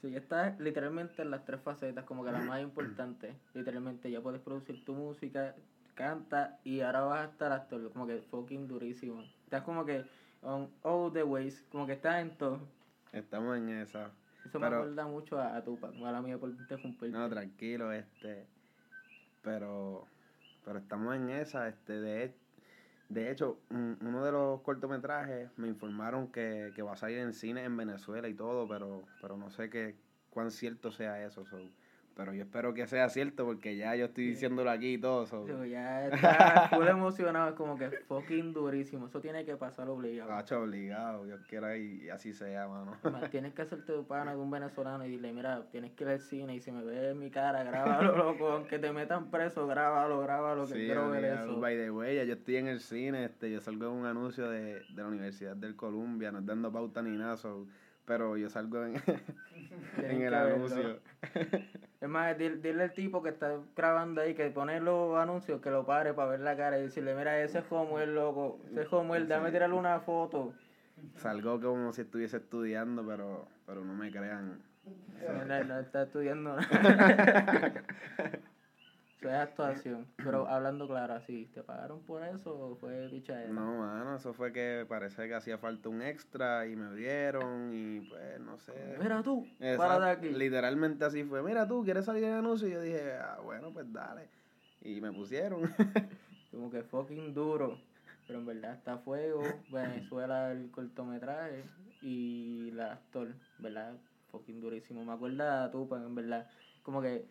Sí, 0.00 0.10
ya 0.10 0.18
estás 0.18 0.60
literalmente 0.60 1.22
en 1.22 1.30
las 1.30 1.44
tres 1.44 1.60
facetas, 1.60 2.04
como 2.04 2.24
que 2.24 2.32
la 2.32 2.40
más 2.40 2.60
importante. 2.60 3.34
Literalmente 3.54 4.10
ya 4.10 4.20
puedes 4.20 4.40
producir 4.40 4.84
tu 4.84 4.92
música, 4.92 5.54
canta 5.94 6.58
y 6.62 6.80
ahora 6.80 7.00
vas 7.02 7.20
a 7.26 7.30
estar 7.30 7.52
actor, 7.52 7.90
como 7.92 8.06
que 8.06 8.20
fucking 8.30 8.68
durísimo. 8.68 9.22
Estás 9.44 9.62
como 9.62 9.84
que 9.84 10.04
on 10.42 10.70
all 10.82 11.12
the 11.12 11.22
ways, 11.22 11.64
como 11.70 11.86
que 11.86 11.94
estás 11.94 12.20
en 12.20 12.36
todo. 12.36 12.60
Estamos 13.12 13.56
en 13.56 13.70
esa. 13.70 14.10
Eso 14.44 14.60
me 14.60 14.66
acuerda 14.66 15.06
mucho 15.06 15.38
a, 15.38 15.56
a 15.56 15.64
Tupac, 15.64 15.94
mala 15.94 16.20
mía 16.20 16.36
por 16.36 16.50
interrumpirte. 16.50 17.16
No, 17.16 17.28
tranquilo, 17.28 17.90
este. 17.92 18.46
Pero. 19.42 20.06
Pero 20.64 20.78
estamos 20.78 21.14
en 21.14 21.28
esa, 21.28 21.68
este, 21.68 22.00
de, 22.00 22.34
de 23.14 23.30
hecho, 23.30 23.64
un- 23.70 23.98
uno 24.02 24.24
de 24.24 24.32
los 24.32 24.60
cortometrajes 24.62 25.50
me 25.56 25.68
informaron 25.68 26.30
que, 26.32 26.72
que 26.74 26.82
va 26.82 26.92
a 26.94 26.96
salir 26.96 27.18
en 27.18 27.32
cine 27.32 27.64
en 27.64 27.76
Venezuela 27.76 28.28
y 28.28 28.34
todo, 28.34 28.68
pero, 28.68 29.08
pero 29.20 29.36
no 29.36 29.50
sé 29.50 29.70
qué, 29.70 29.96
cuán 30.30 30.50
cierto 30.50 30.90
sea 30.92 31.24
eso. 31.24 31.44
so. 31.44 31.58
Pero 32.16 32.32
yo 32.32 32.42
espero 32.42 32.72
que 32.74 32.86
sea 32.86 33.08
cierto 33.08 33.44
porque 33.44 33.76
ya 33.76 33.96
yo 33.96 34.04
estoy 34.04 34.28
diciéndolo 34.28 34.70
aquí 34.70 34.94
y 34.94 34.98
todo. 34.98 35.26
so. 35.26 35.44
Digo, 35.44 35.64
ya 35.64 36.06
está 36.08 36.68
full 36.68 36.86
emocionado, 36.86 37.48
es 37.48 37.54
como 37.56 37.76
que 37.76 37.90
fucking 37.90 38.52
durísimo. 38.52 39.06
Eso 39.06 39.20
tiene 39.20 39.44
que 39.44 39.56
pasar 39.56 39.88
obligado. 39.88 40.30
Cacho, 40.30 40.62
obligado, 40.62 41.24
Dios 41.24 41.40
quiera 41.48 41.76
y, 41.76 42.04
y 42.04 42.10
así 42.10 42.32
sea, 42.32 42.68
mano. 42.68 42.96
Más, 43.02 43.30
tienes 43.30 43.52
que 43.52 43.62
hacerte 43.62 43.92
tu 43.92 44.06
pana 44.06 44.32
de 44.32 44.40
un 44.40 44.50
venezolano 44.50 45.04
y 45.04 45.10
dile, 45.10 45.32
mira, 45.32 45.64
tienes 45.72 45.90
que 45.92 46.04
ir 46.04 46.10
al 46.10 46.20
cine 46.20 46.54
y 46.54 46.60
si 46.60 46.70
me 46.70 46.84
ves 46.84 47.12
en 47.12 47.18
mi 47.18 47.30
cara, 47.30 47.64
grábalo, 47.64 48.16
loco. 48.16 48.48
Aunque 48.48 48.78
te 48.78 48.92
metan 48.92 49.30
preso, 49.32 49.66
grábalo, 49.66 50.20
grábalo, 50.20 50.66
que 50.66 50.74
Sí, 50.74 50.84
quiero 50.86 51.10
ver 51.10 51.24
eso. 51.24 51.58
By 51.58 51.76
the 51.76 51.90
way, 51.90 52.24
yo 52.26 52.34
estoy 52.34 52.56
en 52.56 52.68
el 52.68 52.78
cine, 52.78 53.24
este, 53.24 53.50
yo 53.50 53.60
salgo 53.60 53.86
en 53.86 53.92
un 53.92 54.06
anuncio 54.06 54.48
de, 54.48 54.74
de 54.74 55.02
la 55.02 55.08
Universidad 55.08 55.56
del 55.56 55.74
Columbia, 55.74 56.30
no 56.30 56.40
dando 56.42 56.70
pauta 56.70 57.02
ni 57.02 57.16
nada, 57.16 57.36
so, 57.36 57.66
pero 58.04 58.36
yo 58.36 58.50
salgo 58.50 58.84
en, 58.84 58.96
el 60.22 60.34
anuncio. 60.34 61.00
Es 62.04 62.10
más, 62.10 62.36
dile, 62.36 62.82
al 62.82 62.92
tipo 62.92 63.22
que 63.22 63.30
está 63.30 63.60
grabando 63.74 64.20
ahí 64.20 64.34
que 64.34 64.50
pone 64.50 64.78
los 64.78 65.16
anuncios 65.16 65.62
que 65.62 65.70
lo 65.70 65.86
pare 65.86 66.12
para 66.12 66.32
ver 66.32 66.40
la 66.40 66.54
cara 66.54 66.78
y 66.78 66.82
decirle, 66.82 67.14
mira, 67.14 67.40
ese 67.40 67.60
es 67.60 67.64
Homuel, 67.70 68.14
loco, 68.14 68.60
ese 68.70 68.82
es 68.82 68.92
Homuel, 68.92 69.26
dame 69.26 69.50
tirarle 69.50 69.74
una 69.74 69.98
foto. 70.00 70.52
Salgo 71.16 71.58
como 71.58 71.94
si 71.94 72.02
estuviese 72.02 72.36
estudiando, 72.36 73.06
pero, 73.06 73.48
pero 73.64 73.82
no 73.86 73.94
me 73.94 74.10
crean. 74.10 74.60
No, 75.48 75.64
no 75.64 75.78
está 75.78 76.02
estudiando 76.02 76.58
es 79.28 79.34
actuación. 79.34 80.06
Pero 80.16 80.48
hablando 80.48 80.86
claro, 80.86 81.14
así, 81.14 81.46
¿te 81.54 81.62
pagaron 81.62 82.00
por 82.02 82.22
eso 82.22 82.54
o 82.54 82.76
fue 82.76 83.08
pichadera? 83.10 83.52
No, 83.52 83.78
mano, 83.78 84.16
eso 84.16 84.32
fue 84.32 84.52
que 84.52 84.86
parece 84.88 85.28
que 85.28 85.34
hacía 85.34 85.58
falta 85.58 85.88
un 85.88 86.02
extra 86.02 86.66
y 86.66 86.76
me 86.76 86.94
dieron 86.94 87.72
y 87.74 88.00
pues 88.00 88.40
no 88.40 88.58
sé. 88.58 88.96
Mira 89.00 89.22
tú, 89.22 89.46
Exacto, 89.60 89.78
párate 89.78 90.10
aquí. 90.26 90.34
Literalmente 90.34 91.04
así 91.04 91.24
fue. 91.24 91.42
Mira 91.42 91.66
tú, 91.66 91.84
¿quieres 91.84 92.04
salir 92.04 92.24
en 92.24 92.34
anuncio? 92.34 92.68
Y 92.68 92.72
yo 92.72 92.80
dije, 92.80 93.14
ah, 93.14 93.38
bueno, 93.42 93.72
pues 93.72 93.92
dale. 93.92 94.28
Y 94.82 95.00
me 95.00 95.12
pusieron. 95.12 95.62
Como 96.50 96.70
que 96.70 96.82
fucking 96.82 97.34
duro. 97.34 97.78
Pero 98.26 98.38
en 98.38 98.46
verdad 98.46 98.74
está 98.74 98.98
fuego. 98.98 99.42
Venezuela 99.70 100.52
el 100.52 100.70
cortometraje 100.70 101.64
y 102.00 102.68
el 102.70 102.80
actor, 102.80 103.34
¿verdad? 103.58 103.96
Fucking 104.30 104.60
durísimo. 104.60 105.04
Me 105.04 105.12
acuerda 105.12 105.64
a 105.64 105.70
Tupac, 105.70 106.02
en 106.04 106.14
verdad. 106.14 106.48
Como 106.82 107.02
que, 107.02 107.26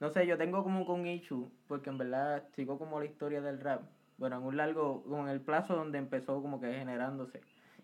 no 0.00 0.10
sé, 0.10 0.26
yo 0.26 0.36
tengo 0.38 0.62
como 0.62 0.84
con 0.86 1.06
issue, 1.06 1.50
porque 1.68 1.90
en 1.90 1.98
verdad 1.98 2.44
sigo 2.54 2.78
como 2.78 2.98
la 2.98 3.06
historia 3.06 3.40
del 3.40 3.60
rap. 3.60 3.82
Bueno, 4.18 4.36
en 4.38 4.42
un 4.42 4.56
largo, 4.56 5.02
como 5.04 5.22
en 5.24 5.28
el 5.28 5.40
plazo 5.40 5.74
donde 5.76 5.98
empezó 5.98 6.42
como 6.42 6.60
que 6.60 6.72
generándose. 6.72 7.40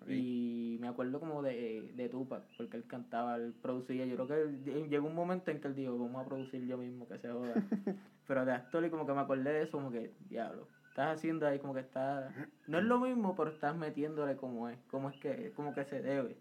Y 0.08 0.78
me 0.80 0.86
acuerdo 0.88 1.18
como 1.18 1.42
de, 1.42 1.90
de 1.94 2.08
Tupac, 2.08 2.44
porque 2.56 2.76
él 2.76 2.84
cantaba, 2.86 3.36
él 3.36 3.54
producía. 3.60 4.06
Yo 4.06 4.14
creo 4.14 4.28
que 4.28 4.70
él- 4.70 4.88
llegó 4.88 5.08
un 5.08 5.14
momento 5.16 5.50
en 5.50 5.60
que 5.60 5.66
él 5.68 5.74
dijo, 5.74 5.98
vamos 5.98 6.24
a 6.24 6.28
producir 6.28 6.64
yo 6.66 6.78
mismo, 6.78 7.08
que 7.08 7.18
se 7.18 7.28
joda. 7.28 7.54
Pero 8.28 8.44
de 8.44 8.52
actor 8.52 8.84
y 8.84 8.90
como 8.90 9.04
que 9.06 9.12
me 9.14 9.20
acordé 9.20 9.52
de 9.52 9.62
eso, 9.62 9.72
como 9.78 9.90
que, 9.90 10.12
diablo, 10.28 10.68
estás 10.88 11.16
haciendo 11.16 11.46
ahí 11.46 11.58
como 11.58 11.74
que 11.74 11.80
está... 11.80 12.32
No 12.68 12.78
es 12.78 12.84
lo 12.84 12.98
mismo, 12.98 13.36
pero 13.36 13.50
estás 13.50 13.76
metiéndole 13.76 14.36
como 14.36 14.68
es, 14.68 14.78
como 14.90 15.10
es 15.10 15.16
que, 15.20 15.52
como 15.54 15.72
que 15.74 15.84
se 15.84 16.02
debe. 16.02 16.36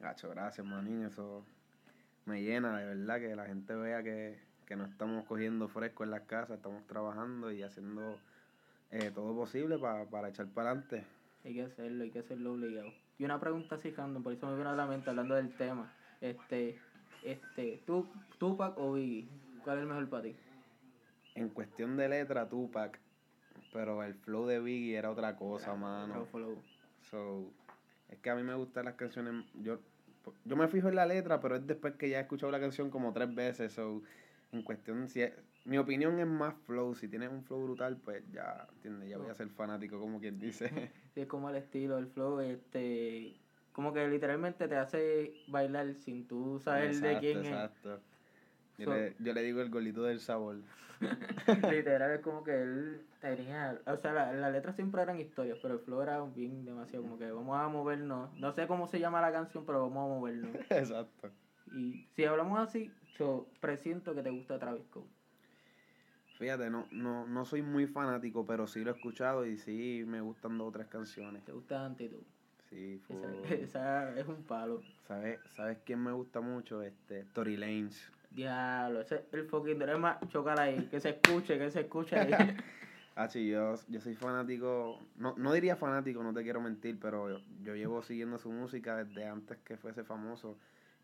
Gacho, 0.00 0.30
gracias, 0.30 0.66
manín. 0.66 1.04
Eso 1.04 1.44
me 2.24 2.42
llena, 2.42 2.78
de 2.78 2.86
verdad, 2.86 3.20
que 3.20 3.36
la 3.36 3.46
gente 3.46 3.74
vea 3.74 4.02
que, 4.02 4.38
que 4.68 4.76
no 4.76 4.84
estamos 4.84 5.24
cogiendo 5.24 5.66
fresco 5.68 6.04
en 6.04 6.10
las 6.10 6.20
casas, 6.24 6.58
estamos 6.58 6.86
trabajando 6.86 7.50
y 7.50 7.62
haciendo 7.62 8.18
eh, 8.90 9.10
todo 9.14 9.34
posible 9.34 9.78
pa- 9.78 10.04
para 10.04 10.28
echar 10.28 10.46
para 10.48 10.72
adelante. 10.72 11.04
Hay 11.42 11.54
que 11.54 11.62
hacerlo, 11.62 12.04
hay 12.04 12.10
que 12.10 12.18
hacerlo 12.18 12.52
obligado. 12.52 12.92
Y 13.18 13.24
una 13.24 13.40
pregunta 13.40 13.76
así, 13.76 13.90
random, 13.90 14.22
por 14.22 14.34
eso 14.34 14.46
me 14.46 14.56
vino 14.58 14.68
a 14.68 14.74
la 14.76 14.86
mente 14.86 15.08
hablando 15.08 15.34
del 15.36 15.48
tema. 15.56 15.90
Este, 16.20 16.78
este, 17.24 17.82
¿tú, 17.86 18.06
Tupac 18.38 18.76
o 18.78 18.92
Biggie? 18.92 19.26
¿Cuál 19.64 19.78
es 19.78 19.82
el 19.84 19.88
mejor 19.88 20.08
para 20.10 20.22
ti? 20.24 20.36
En 21.34 21.48
cuestión 21.48 21.96
de 21.96 22.08
letra, 22.10 22.46
Tupac, 22.46 22.98
pero 23.72 24.02
el 24.02 24.14
flow 24.16 24.46
de 24.46 24.60
Biggie 24.60 24.96
era 24.98 25.10
otra 25.10 25.34
cosa, 25.36 25.74
mano. 25.76 26.12
Otro 26.12 26.26
flow. 26.26 26.62
So, 27.10 27.50
es 28.10 28.18
que 28.18 28.28
a 28.28 28.34
mí 28.34 28.42
me 28.42 28.54
gustan 28.54 28.84
las 28.84 28.94
canciones. 28.96 29.46
Yo, 29.62 29.78
yo 30.44 30.56
me 30.56 30.68
fijo 30.68 30.88
en 30.88 30.96
la 30.96 31.06
letra, 31.06 31.40
pero 31.40 31.56
es 31.56 31.66
después 31.66 31.94
que 31.94 32.10
ya 32.10 32.18
he 32.18 32.22
escuchado 32.22 32.52
la 32.52 32.60
canción 32.60 32.90
como 32.90 33.14
tres 33.14 33.34
veces. 33.34 33.72
So, 33.72 34.02
en 34.52 34.62
cuestión, 34.62 35.08
si 35.08 35.22
es- 35.22 35.32
mi 35.64 35.76
opinión 35.78 36.18
es 36.18 36.26
más 36.26 36.54
flow. 36.66 36.94
Si 36.94 37.08
tienes 37.08 37.30
un 37.30 37.42
flow 37.44 37.62
brutal, 37.64 37.96
pues 37.98 38.22
ya, 38.32 38.66
¿entiendes? 38.76 39.10
Ya 39.10 39.18
voy 39.18 39.28
a 39.28 39.34
ser 39.34 39.48
fanático, 39.50 39.98
como 40.00 40.18
quien 40.20 40.38
dice. 40.40 40.90
Sí, 41.14 41.20
es 41.22 41.26
como 41.26 41.50
el 41.50 41.56
estilo, 41.56 41.98
el 41.98 42.06
flow, 42.06 42.40
este, 42.40 43.34
como 43.72 43.92
que 43.92 44.08
literalmente 44.08 44.66
te 44.68 44.76
hace 44.76 45.32
bailar 45.48 45.94
sin 45.94 46.26
tú 46.26 46.58
saber 46.58 46.94
de 46.94 47.18
quién 47.18 47.38
exacto. 47.38 48.00
Yo, 48.78 48.84
So- 48.86 48.94
le, 48.94 49.14
yo 49.18 49.32
le 49.34 49.42
digo 49.42 49.60
el 49.60 49.70
golito 49.70 50.02
del 50.04 50.20
sabor. 50.20 50.56
es. 50.56 50.64
Literal, 51.70 52.12
es 52.12 52.20
como 52.22 52.42
que 52.42 52.62
él 52.62 53.02
tenía, 53.20 53.78
o 53.86 53.96
sea, 53.96 54.12
la, 54.12 54.32
la 54.32 54.50
letra 54.50 54.72
siempre 54.72 55.02
eran 55.02 55.18
historias, 55.20 55.58
pero 55.60 55.74
el 55.74 55.80
flow 55.80 56.00
era 56.02 56.22
bien 56.22 56.64
demasiado, 56.64 57.04
como 57.04 57.18
que 57.18 57.30
vamos 57.30 57.56
a 57.58 57.68
movernos, 57.68 58.32
no 58.38 58.52
sé 58.52 58.66
cómo 58.66 58.86
se 58.88 58.98
llama 59.00 59.20
la 59.20 59.32
canción, 59.32 59.64
pero 59.66 59.82
vamos 59.82 60.04
a 60.06 60.14
movernos. 60.14 60.56
exacto. 60.70 61.30
Y 61.74 62.06
si 62.16 62.24
hablamos 62.24 62.58
así, 62.60 62.90
yo 63.18 63.46
presiento 63.60 64.14
que 64.14 64.22
te 64.22 64.30
gusta 64.30 64.58
Travis 64.58 64.84
Scott. 64.84 65.06
Fíjate, 66.38 66.70
no, 66.70 66.86
no, 66.92 67.26
no 67.26 67.44
soy 67.44 67.62
muy 67.62 67.86
fanático, 67.88 68.46
pero 68.46 68.68
sí 68.68 68.84
lo 68.84 68.92
he 68.92 68.94
escuchado 68.94 69.44
y 69.44 69.58
sí 69.58 70.04
me 70.06 70.20
gustan 70.20 70.56
dos 70.56 70.68
o 70.68 70.70
tres 70.70 70.86
canciones. 70.86 71.44
¿Te 71.44 71.50
gusta 71.52 71.84
Antidote? 71.84 72.24
Sí, 72.70 73.02
full. 73.08 73.16
Esa, 73.50 73.54
esa 74.10 74.20
es 74.20 74.28
un 74.28 74.44
palo. 74.44 74.82
¿Sabes, 75.08 75.40
¿Sabes 75.56 75.78
quién 75.84 76.02
me 76.02 76.12
gusta 76.12 76.40
mucho? 76.40 76.82
Este, 76.82 77.24
Tory 77.24 77.56
Lanez. 77.56 78.12
Diablo, 78.30 79.00
ese 79.00 79.16
es 79.16 79.22
el 79.32 79.46
fucking 79.46 79.78
más, 79.98 80.18
chocala 80.28 80.62
ahí, 80.62 80.86
que 80.88 81.00
se 81.00 81.08
escuche, 81.10 81.58
que 81.58 81.70
se 81.70 81.80
escuche 81.80 82.16
ahí. 82.16 82.32
Ah, 83.20 83.26
sí, 83.28 83.48
yo, 83.48 83.74
yo 83.88 84.00
soy 84.00 84.14
fanático, 84.14 85.00
no, 85.16 85.34
no 85.36 85.52
diría 85.52 85.74
fanático, 85.74 86.22
no 86.22 86.32
te 86.32 86.44
quiero 86.44 86.60
mentir, 86.60 87.00
pero 87.00 87.28
yo, 87.28 87.44
yo 87.64 87.74
llevo 87.74 88.00
siguiendo 88.00 88.38
su 88.38 88.48
música 88.52 88.94
desde 89.02 89.26
antes 89.26 89.58
que 89.64 89.76
fuese 89.76 90.04
famoso. 90.04 90.56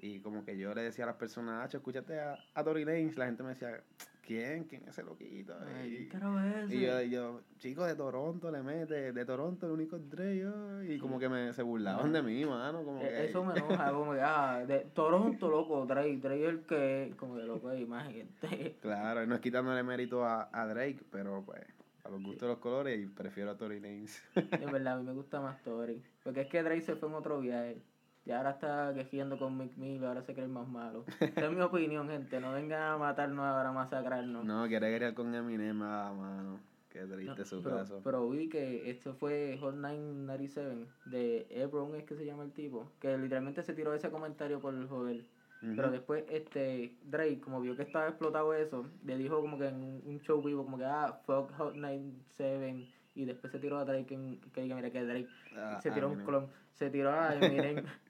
Y 0.05 0.21
como 0.21 0.45
que 0.45 0.59
yo 0.59 0.75
le 0.75 0.83
decía 0.83 1.05
a 1.05 1.07
las 1.07 1.17
personas, 1.17 1.63
ah, 1.63 1.77
escúchate 1.79 2.21
a, 2.21 2.37
a 2.53 2.63
Tory 2.63 2.85
Lanez. 2.85 3.17
La 3.17 3.25
gente 3.25 3.43
me 3.43 3.49
decía, 3.51 3.83
¿quién? 4.21 4.65
¿Quién 4.65 4.83
es 4.83 4.89
ese 4.89 5.03
loquito? 5.03 5.55
Ay, 5.81 5.95
Y- 5.95 5.97
¿qué 5.97 6.09
carajo 6.09 6.39
es 6.41 6.71
Y 6.71 6.81
yo, 6.83 7.01
y 7.01 7.09
yo, 7.11 7.41
chico, 7.57 7.87
de 7.87 7.95
Toronto 7.95 8.51
le 8.51 8.63
mete, 8.63 9.13
de 9.15 9.25
Toronto 9.25 9.65
el 9.65 9.73
único 9.73 9.99
Dre, 9.99 10.37
yo", 10.37 10.83
y 10.83 10.99
como 10.99 11.19
que 11.19 11.31
me, 11.31 11.55
se 11.55 11.63
burlaban 11.63 12.13
de 12.13 12.21
mí, 12.21 12.45
mano, 12.45 12.85
como 12.85 13.01
Eh, 13.01 13.09
que... 13.09 13.25
Eso 13.25 13.43
me 13.47 13.55
enoja, 13.55 13.93
como 13.93 14.13
que, 14.13 14.21
ah, 14.21 14.63
de 14.67 14.81
Toronto, 14.81 15.49
loco, 15.49 15.87
Drake, 15.87 16.19
Drake 16.19 16.49
el 16.49 16.67
que, 16.67 17.15
como 17.17 17.37
que 17.37 17.45
loco, 17.45 17.73
imagínate. 17.75 18.77
Claro, 18.83 19.27
no 19.27 19.35
es 19.37 19.41
quitándole 19.41 19.83
mérito 19.83 20.23
a, 20.23 20.51
a 20.53 20.67
Drake, 20.67 21.01
pero 21.11 21.43
pues, 21.47 21.63
a 22.05 22.11
los 22.11 22.23
gustos 22.23 22.43
de 22.43 22.49
los 22.49 22.59
colores, 22.59 23.01
y 23.03 23.07
prefiero 23.07 23.53
a 23.53 23.57
Tory 23.57 23.81
Lanez. 23.81 24.23
Es 24.35 24.71
verdad, 24.71 24.95
a 24.95 24.97
mí 24.99 25.05
me 25.05 25.15
gusta 25.15 25.41
más 25.41 25.63
Tory. 25.63 26.03
Porque 26.23 26.43
es 26.43 26.49
que 26.49 26.63
Drake 26.63 26.83
se 26.83 26.95
fue 26.97 27.09
en 27.09 27.15
otro 27.15 27.41
viaje. 27.41 27.81
Y 28.27 28.31
ahora 28.33 28.51
está 28.53 28.93
quejiendo 28.95 29.39
con 29.39 29.57
Mick 29.59 29.77
Mill, 29.77 30.03
ahora 30.05 30.23
se 30.23 30.33
cree 30.33 30.47
el 30.47 30.51
más 30.51 30.67
malo. 30.67 31.05
Esa 31.21 31.47
es 31.47 31.53
mi 31.53 31.61
opinión, 31.61 32.09
gente. 32.09 32.41
No 32.41 32.53
vengan 32.53 32.83
a 32.83 32.97
matarnos 32.99 33.45
ahora, 33.45 33.69
a 33.69 33.73
masacrarnos. 33.73 34.45
no, 34.45 34.67
quiere 34.67 34.89
guerrear 34.91 35.13
con 35.15 35.35
Eminem, 35.35 35.83
ah, 35.83 36.13
mano. 36.17 36.59
Qué 36.89 37.01
triste 37.07 37.45
su 37.45 37.61
pero, 37.61 37.77
caso. 37.79 38.01
pero 38.05 38.29
vi 38.31 38.49
que 38.49 38.89
esto 38.89 39.15
fue 39.15 39.59
Hot 39.61 39.75
997 39.75 40.87
de 41.07 41.47
Ebron, 41.51 41.97
es 41.97 42.05
que 42.05 42.15
se 42.15 42.25
llama 42.25 42.45
el 42.45 42.53
tipo, 42.53 42.89
que 43.01 43.19
literalmente 43.19 43.63
se 43.65 43.75
tiró 43.75 43.93
ese 43.95 44.11
comentario 44.11 44.61
por 44.61 44.89
joder. 44.89 45.25
Pero 45.61 45.91
después, 45.91 46.25
este, 46.29 46.95
Drake, 47.05 47.41
como 47.41 47.59
vio 47.61 47.75
que 47.75 47.83
estaba 47.85 48.07
explotado 48.09 48.53
eso, 48.53 48.87
le 49.03 49.17
dijo 49.17 49.41
como 49.41 49.59
que 49.59 49.69
en 49.69 49.77
un- 49.77 50.03
un 50.05 50.21
show 50.21 50.43
vivo, 50.43 50.63
como 50.63 50.77
que, 50.77 50.85
ah, 50.85 51.19
fuck 51.25 51.51
Hot 51.57 51.75
97, 51.75 52.87
y 53.15 53.25
después 53.25 53.51
se 53.51 53.59
tiró 53.59 53.79
a 53.79 53.85
Drake, 53.87 54.07
que 54.53 54.61
diga, 54.63 54.77
mira 54.77 54.91
que 54.91 55.05
Drake, 55.05 55.29
Ah, 55.57 55.79
se 55.83 55.91
tiró 55.91 56.09
un 56.09 56.15
Eminem. 56.15 56.27
clon, 56.29 56.47
se 56.75 56.91
tiró 56.91 57.11
a 57.13 57.35
Eminem 57.35 57.77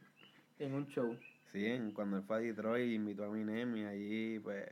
en 0.59 0.75
un 0.75 0.87
show. 0.87 1.17
Sí, 1.53 1.67
en- 1.67 1.93
cuando 1.93 2.17
él 2.19 2.23
fue 2.25 2.37
a 2.37 2.41
Detroit 2.41 2.93
invitó 2.93 3.25
a 3.25 3.27
Eminem 3.27 3.77
y 3.77 3.85
allí, 3.85 4.39
pues, 4.41 4.65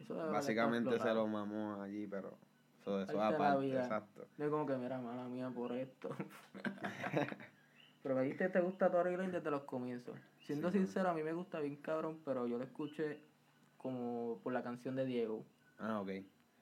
Eso 0.00 0.14
de 0.14 0.20
verdad 0.20 0.30
que 0.30 0.32
básicamente 0.36 0.98
se 0.98 1.14
lo 1.14 1.26
mamó 1.26 1.80
allí, 1.82 2.06
pero 2.06 2.36
eso, 2.80 3.02
eso 3.02 3.22
aparte, 3.22 3.66
vida. 3.66 3.82
exacto. 3.82 4.26
Yo 4.38 4.50
como 4.50 4.66
que, 4.66 4.76
mira, 4.76 4.98
mala 4.98 5.24
mía 5.28 5.50
por 5.54 5.72
esto. 5.72 6.10
pero 8.02 8.14
me 8.14 8.22
dijiste 8.22 8.48
te 8.48 8.60
gusta 8.60 8.90
Tory 8.90 9.16
Lane 9.16 9.32
desde 9.32 9.50
los 9.50 9.62
comienzos. 9.62 10.16
Siendo 10.40 10.70
Sí, 10.70 10.78
sincero, 10.78 11.10
a 11.10 11.14
mí 11.14 11.22
me 11.22 11.32
gusta 11.32 11.60
bien 11.60 11.76
cabrón, 11.76 12.20
pero 12.24 12.46
yo 12.46 12.56
lo 12.58 12.64
escuché 12.64 13.18
como 13.76 14.40
por 14.42 14.52
la 14.52 14.62
canción 14.62 14.94
de 14.96 15.04
Diego. 15.04 15.44
Ah, 15.78 16.00
ok. 16.00 16.10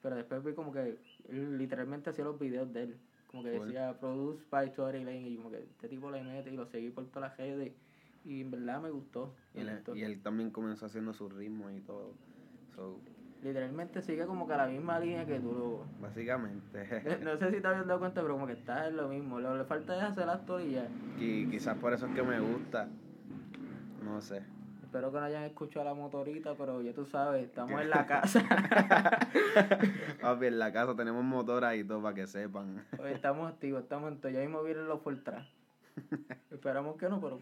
Pero 0.03 0.17
después 0.17 0.43
vi 0.43 0.55
como 0.55 0.73
que 0.73 0.99
él 1.29 1.59
literalmente 1.59 2.11
hacía 2.11 2.25
los 2.25 2.39
videos 2.39 2.73
de 2.73 2.83
él. 2.85 2.97
Como 3.27 3.43
que 3.43 3.57
Cool. 3.57 3.67
decía 3.67 3.99
Produced 3.99 4.45
by 4.51 4.73
Tory 4.75 5.05
Lane 5.05 5.29
y 5.29 5.37
como 5.37 5.51
que 5.51 5.59
este 5.59 5.89
tipo 5.89 6.11
le 6.11 6.23
mete 6.23 6.51
y 6.51 6.57
lo 6.57 6.67
seguí 6.67 6.91
por 6.91 7.07
todas 7.07 7.31
las 7.31 7.37
redes. 7.39 7.73
Y 8.25 8.41
en 8.41 8.51
verdad 8.51 8.81
me 8.81 8.91
gustó. 8.91 9.35
Y 9.55 9.61
él, 9.61 9.71
gustó. 9.71 9.95
y 9.95 10.03
él 10.03 10.23
también 10.23 10.51
comenzó 10.51 10.87
haciendo 10.87 11.13
sus 11.13 11.33
ritmos 11.33 11.73
y 11.73 11.81
todo. 11.81 12.15
So, 12.75 13.01
Literalmente 13.43 14.01
sigue 14.01 14.25
como 14.25 14.47
que 14.47 14.55
a 14.55 14.57
la 14.57 14.67
misma 14.67 14.99
línea 14.99 15.27
que 15.27 15.39
tú 15.39 15.53
lo... 15.53 15.85
básicamente. 16.01 17.03
No 17.23 17.37
sé 17.37 17.51
si 17.51 17.61
te 17.61 17.67
habías 17.67 17.87
dado 17.87 17.99
cuenta, 17.99 18.23
pero 18.23 18.35
como 18.35 18.47
que 18.47 18.55
está 18.55 18.89
en 18.89 18.97
lo 18.97 19.09
mismo. 19.09 19.39
Lo 19.39 19.55
le 19.57 19.65
falta 19.65 19.97
es 19.97 20.03
hacer 20.03 20.29
actor 20.31 20.63
y 20.63 20.73
ya. 20.73 20.89
y 21.19 21.47
quizás 21.51 21.77
por 21.77 21.93
eso 21.93 22.07
es 22.07 22.15
que 22.15 22.23
me 22.23 22.41
gusta. 22.41 22.89
No 24.03 24.21
sé. 24.23 24.43
Espero 24.83 25.13
que 25.13 25.19
no 25.19 25.25
hayan 25.25 25.43
escuchado 25.43 25.85
la 25.85 25.93
motorita, 25.93 26.55
pero 26.55 26.81
ya 26.81 26.95
tú 26.95 27.05
sabes, 27.05 27.45
estamos 27.45 27.79
en 27.83 27.91
la 27.91 28.07
casa. 28.07 28.43
Papi, 30.23 30.47
en 30.47 30.59
la 30.59 30.73
casa 30.73 30.97
tenemos 30.97 31.23
motora 31.23 31.77
y 31.77 31.85
todo 31.85 32.01
para 32.01 32.15
que 32.15 32.27
sepan. 32.27 32.83
Hoy 32.99 33.11
estamos 33.11 33.51
activos, 33.53 33.83
estamos 33.83 34.11
en 34.11 34.21
todo. 34.21 34.33
Ya 34.33 34.41
mismo 34.41 34.63
vienen 34.63 34.87
los 34.87 35.03
Fortran. 35.03 35.47
Esperamos 36.51 36.97
que 36.97 37.09
no, 37.09 37.21
pero 37.21 37.41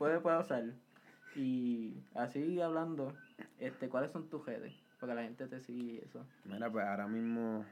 puede 0.00 0.18
pasar. 0.18 0.64
Y 1.36 2.02
así 2.14 2.58
hablando, 2.58 3.12
este, 3.58 3.90
¿cuáles 3.90 4.10
son 4.12 4.30
tus 4.30 4.46
redes? 4.46 4.72
Porque 4.98 5.14
la 5.14 5.24
gente 5.24 5.46
te 5.46 5.60
sigue 5.60 6.02
eso. 6.02 6.26
Mira, 6.46 6.72
pues 6.72 6.86
ahora 6.86 7.06
mismo 7.06 7.66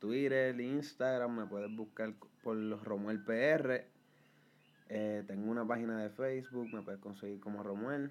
Twitter, 0.00 0.60
Instagram, 0.60 1.36
me 1.36 1.46
puedes 1.46 1.74
buscar 1.74 2.12
por 2.42 2.56
los 2.56 2.82
Romuel 2.82 3.22
PR. 3.22 3.84
Eh, 4.88 5.22
tengo 5.28 5.48
una 5.48 5.64
página 5.64 6.02
de 6.02 6.10
Facebook, 6.10 6.74
me 6.74 6.82
puedes 6.82 7.00
conseguir 7.00 7.38
como 7.38 7.62
Romuel. 7.62 8.10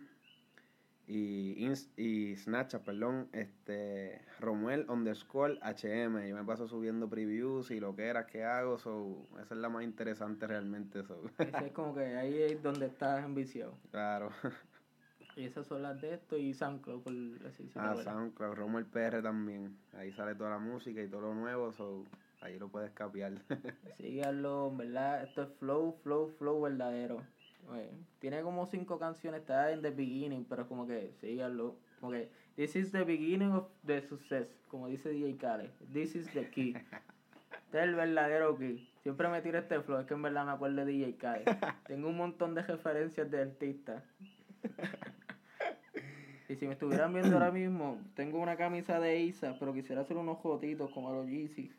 Y, 1.11 1.73
y 1.97 2.35
Snapchat, 2.35 2.83
perdón, 2.83 3.29
este, 3.33 4.21
Romuel 4.39 4.85
underscore 4.87 5.57
HM. 5.63 6.27
Yo 6.27 6.35
me 6.35 6.43
paso 6.43 6.67
subiendo 6.67 7.09
previews 7.09 7.71
y 7.71 7.79
lo 7.79 7.95
que 7.95 8.05
era 8.05 8.27
que 8.27 8.43
hago, 8.43 8.77
so, 8.77 9.27
esa 9.41 9.55
es 9.55 9.59
la 9.59 9.69
más 9.69 9.83
interesante 9.83 10.45
realmente. 10.45 11.03
So. 11.03 11.23
Ese 11.39 11.65
es 11.65 11.71
como 11.71 11.95
que 11.95 12.15
ahí 12.15 12.39
es 12.43 12.61
donde 12.61 12.85
estás 12.85 13.23
ambiciado. 13.23 13.75
claro. 13.89 14.29
Y 15.35 15.45
esas 15.45 15.65
son 15.65 15.81
las 15.81 15.99
de 16.01 16.13
esto 16.15 16.37
y 16.37 16.53
SoundCloud, 16.53 17.01
por 17.01 17.13
así 17.47 17.63
decirlo. 17.63 17.89
Ah. 17.89 17.95
SoundCloud, 17.95 18.53
Romuel 18.53 18.85
PR 18.85 19.23
también. 19.23 19.77
Ahí 19.93 20.11
sale 20.11 20.35
toda 20.35 20.51
la 20.51 20.59
música 20.59 21.01
y 21.01 21.07
todo 21.07 21.21
lo 21.21 21.33
nuevo, 21.33 21.71
so, 21.71 22.05
ahí 22.41 22.59
lo 22.59 22.69
puedes 22.69 22.91
capiar. 22.91 23.33
Síganlo, 23.97 24.75
verdad, 24.75 25.23
esto 25.23 25.43
es 25.43 25.49
flow, 25.57 25.97
flow, 26.03 26.29
flow 26.37 26.61
verdadero. 26.61 27.23
Oye, 27.71 27.89
tiene 28.19 28.41
como 28.41 28.65
cinco 28.65 28.97
canciones, 28.97 29.41
está 29.41 29.71
en 29.71 29.81
The 29.81 29.91
Beginning, 29.91 30.45
pero 30.45 30.67
como 30.67 30.87
que 30.87 31.13
síganlo. 31.21 31.75
Como 31.99 32.11
que, 32.11 32.31
this 32.55 32.75
is 32.75 32.91
the 32.91 33.03
beginning 33.03 33.51
of 33.51 33.67
the 33.85 34.01
success, 34.01 34.47
como 34.67 34.87
dice 34.87 35.09
DJ 35.09 35.37
Khaled. 35.37 35.69
This 35.93 36.15
is 36.15 36.31
the 36.33 36.49
key. 36.49 36.75
Este 37.65 37.77
es 37.77 37.83
el 37.83 37.95
verdadero 37.95 38.57
key. 38.57 38.89
Siempre 39.03 39.29
me 39.29 39.41
tiro 39.41 39.59
este 39.59 39.79
flow, 39.81 39.99
es 39.99 40.07
que 40.07 40.15
en 40.15 40.21
verdad 40.23 40.45
me 40.45 40.51
acuerdo 40.51 40.83
de 40.83 40.85
DJ 40.85 41.17
Khaled. 41.17 41.45
Tengo 41.85 42.09
un 42.09 42.17
montón 42.17 42.55
de 42.55 42.63
referencias 42.63 43.29
de 43.29 43.41
artistas. 43.41 44.03
Y 46.47 46.55
si 46.55 46.65
me 46.65 46.73
estuvieran 46.73 47.13
viendo 47.13 47.35
ahora 47.35 47.51
mismo, 47.51 47.99
tengo 48.15 48.39
una 48.39 48.57
camisa 48.57 48.99
de 48.99 49.19
Isa, 49.19 49.55
pero 49.59 49.71
quisiera 49.71 50.01
hacer 50.01 50.17
unos 50.17 50.39
jotitos 50.39 50.89
como 50.91 51.09
a 51.09 51.13
los 51.13 51.27
Yeezy. 51.27 51.71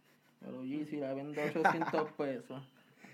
A 0.47 0.51
los 0.51 0.65
Yeezy 0.65 0.99
la 0.99 1.13
vendo 1.13 1.43
800 1.43 2.13
pesos. 2.13 2.63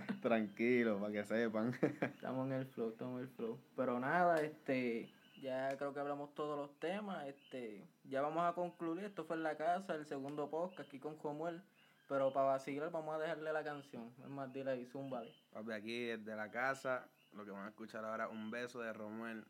Tranquilo, 0.23 0.99
para 0.99 1.13
que 1.13 1.25
sepan. 1.25 1.75
Estamos 2.01 2.47
en 2.47 2.53
el 2.53 2.67
flow, 2.67 2.91
estamos 2.91 3.19
en 3.19 3.29
el 3.29 3.35
flow. 3.35 3.59
Pero 3.77 3.99
nada, 4.01 4.41
este, 4.41 5.13
ya 5.41 5.77
creo 5.77 5.93
que 5.93 6.01
hablamos 6.01 6.35
todos 6.35 6.59
los 6.59 6.79
temas. 6.79 7.27
Este, 7.27 7.85
ya 8.05 8.23
vamos 8.23 8.45
a 8.45 8.55
concluir. 8.55 9.05
Esto 9.05 9.25
fue 9.25 9.37
en 9.37 9.43
la 9.43 9.57
casa, 9.57 9.95
el 9.95 10.07
segundo 10.07 10.51
podcast 10.51 10.89
aquí 10.89 10.99
con 10.99 11.17
Jomuel. 11.19 11.63
Pero 12.09 12.33
para 12.33 12.47
vacilar 12.47 12.91
vamos 12.91 13.17
a 13.17 13.19
dejarle 13.19 13.53
la 13.53 13.65
canción. 13.65 14.13
Es 14.23 14.29
más, 14.29 14.53
dile 14.53 14.73
ahí, 14.73 14.87
zúmbale. 14.87 15.33
Papi, 15.53 15.73
aquí 15.73 16.05
desde 16.05 16.37
la 16.37 16.51
casa, 16.51 17.09
lo 17.33 17.45
que 17.45 17.51
van 17.51 17.67
a 17.67 17.69
escuchar 17.69 18.05
ahora, 18.05 18.29
un 18.29 18.51
beso 18.51 18.81
de 18.81 18.93
Romuel. 18.93 19.45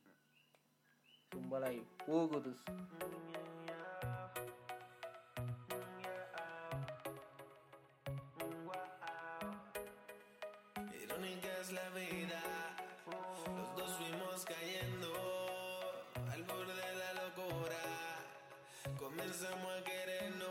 Zúmbale 1.31 1.67
ahí. 1.67 1.89
Wugutus. 2.07 2.63
La 11.73 11.89
vida, 11.91 12.43
los 13.47 13.77
dos 13.77 13.97
fuimos 13.97 14.45
cayendo 14.45 15.13
al 16.31 16.45
borde 16.45 16.75
de 16.75 16.95
la 16.95 17.13
locura. 17.25 17.83
Comenzamos 18.99 19.73
a 19.73 19.83
querernos, 19.83 20.47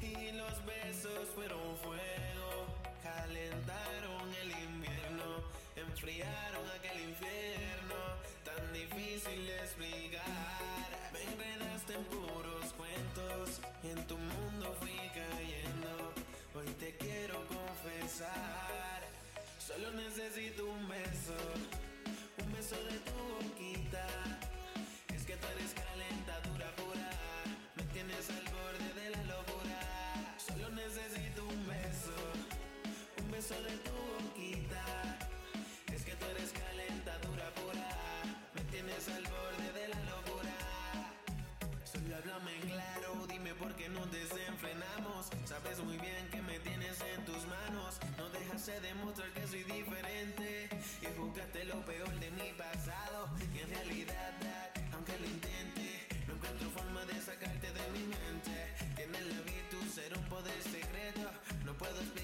y 0.00 0.32
los 0.32 0.64
besos 0.64 1.28
fueron 1.34 1.76
fuego, 1.78 2.66
calentaron 3.02 4.34
el 4.42 4.50
invierno, 4.52 5.44
enfriaron 5.76 6.70
aquel 6.78 7.00
infierno. 7.00 7.96
Tan 8.44 8.72
difícil 8.72 9.46
de 9.46 9.56
explicar. 9.58 11.12
Me 11.12 11.22
enredaste 11.22 11.94
en 11.94 12.04
puros 12.04 12.72
cuentos. 12.76 13.60
En 13.82 14.06
tu 14.06 14.16
mundo 14.16 14.74
fui 14.80 14.96
cayendo. 15.12 15.63
Hoy 16.56 16.66
te 16.78 16.96
quiero 16.98 17.44
confesar, 17.48 19.02
solo 19.58 19.90
necesito 19.90 20.64
un 20.64 20.88
beso, 20.88 21.34
un 22.46 22.52
beso 22.52 22.76
de 22.76 22.98
tu 23.00 23.12
boquita. 23.12 24.06
Es 25.12 25.24
que 25.24 25.36
tú 25.36 25.46
eres 25.48 25.74
calentadura 25.74 26.70
pura, 26.76 27.10
me 27.74 27.82
tienes 27.92 28.30
al 28.30 28.44
borde 28.54 29.02
de 29.02 29.10
la 29.10 29.24
locura. 29.24 30.36
Solo 30.38 30.70
necesito 30.70 31.44
un 31.44 31.66
beso, 31.66 32.14
un 33.20 33.30
beso 33.32 33.54
de 33.54 33.76
tu. 33.78 34.33
Demostrar 48.80 49.30
que 49.32 49.46
soy 49.46 49.64
diferente. 49.64 50.68
Y 51.02 51.06
juzgaste 51.18 51.64
lo 51.64 51.84
peor 51.84 52.12
de 52.20 52.30
mi 52.32 52.52
pasado. 52.52 53.28
Y 53.54 53.58
en 53.60 53.70
realidad, 53.70 54.32
aunque 54.92 55.18
lo 55.18 55.26
intente, 55.26 56.06
no 56.26 56.34
encuentro 56.34 56.70
forma 56.70 57.04
de 57.06 57.20
sacarte 57.20 57.72
de 57.72 57.90
mi 57.92 58.06
mente. 58.06 58.74
Tienes 58.96 59.26
la 59.26 59.40
virtud, 59.42 59.86
ser 59.92 60.16
un 60.16 60.24
poder 60.24 60.62
secreto. 60.62 61.30
No 61.64 61.74
puedo 61.74 62.00
explicar 62.00 62.23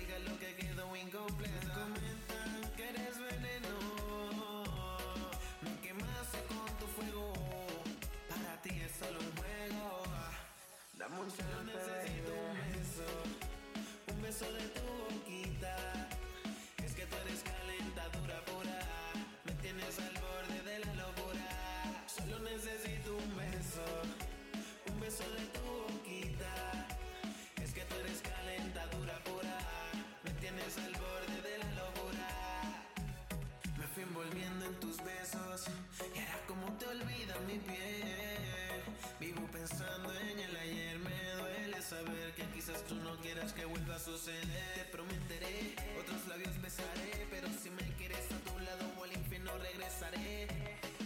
Vivo 39.18 39.46
pensando 39.52 40.12
en 40.14 40.38
el 40.38 40.56
ayer, 40.56 40.98
me 40.98 41.32
duele 41.34 41.82
saber 41.82 42.32
que 42.34 42.44
Quizás 42.60 42.84
tú 42.84 42.94
no 42.96 43.16
quieras 43.22 43.54
que 43.54 43.64
vuelva 43.64 43.96
a 43.96 43.98
suceder. 43.98 44.74
Te 44.74 44.84
prometeré, 44.92 45.74
otros 45.98 46.28
labios 46.28 46.60
besaré. 46.60 47.26
Pero 47.30 47.48
si 47.48 47.70
me 47.70 47.82
quieres 47.96 48.30
a 48.30 48.38
tu 48.50 48.58
lado 48.58 48.84
o 48.98 49.04
al 49.04 49.12
infierno 49.14 49.52
regresaré. 49.56 50.46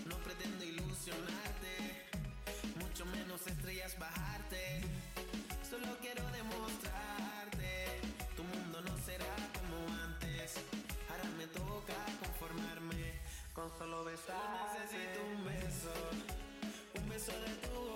No 0.05 0.17
pretendo 0.19 0.65
ilusionarte, 0.65 2.09
mucho 2.81 3.07
menos 3.07 3.47
estrellas 3.47 3.97
bajarte. 4.01 4.81
Solo 5.71 5.97
quiero 6.01 6.29
demostrarte, 6.33 8.01
tu 8.35 8.43
mundo 8.43 8.81
no 8.83 8.99
será 9.05 9.35
como 9.55 9.77
antes. 10.03 10.57
Ahora 11.09 11.31
me 11.39 11.47
toca 11.47 11.95
conformarme 12.19 13.21
con 13.55 13.71
solo 13.79 14.05
besar. 14.05 14.75
Necesito 14.75 15.21
un 15.37 15.45
beso, 15.45 15.95
beso 17.14 17.31
de 17.31 17.55
tu 17.62 17.94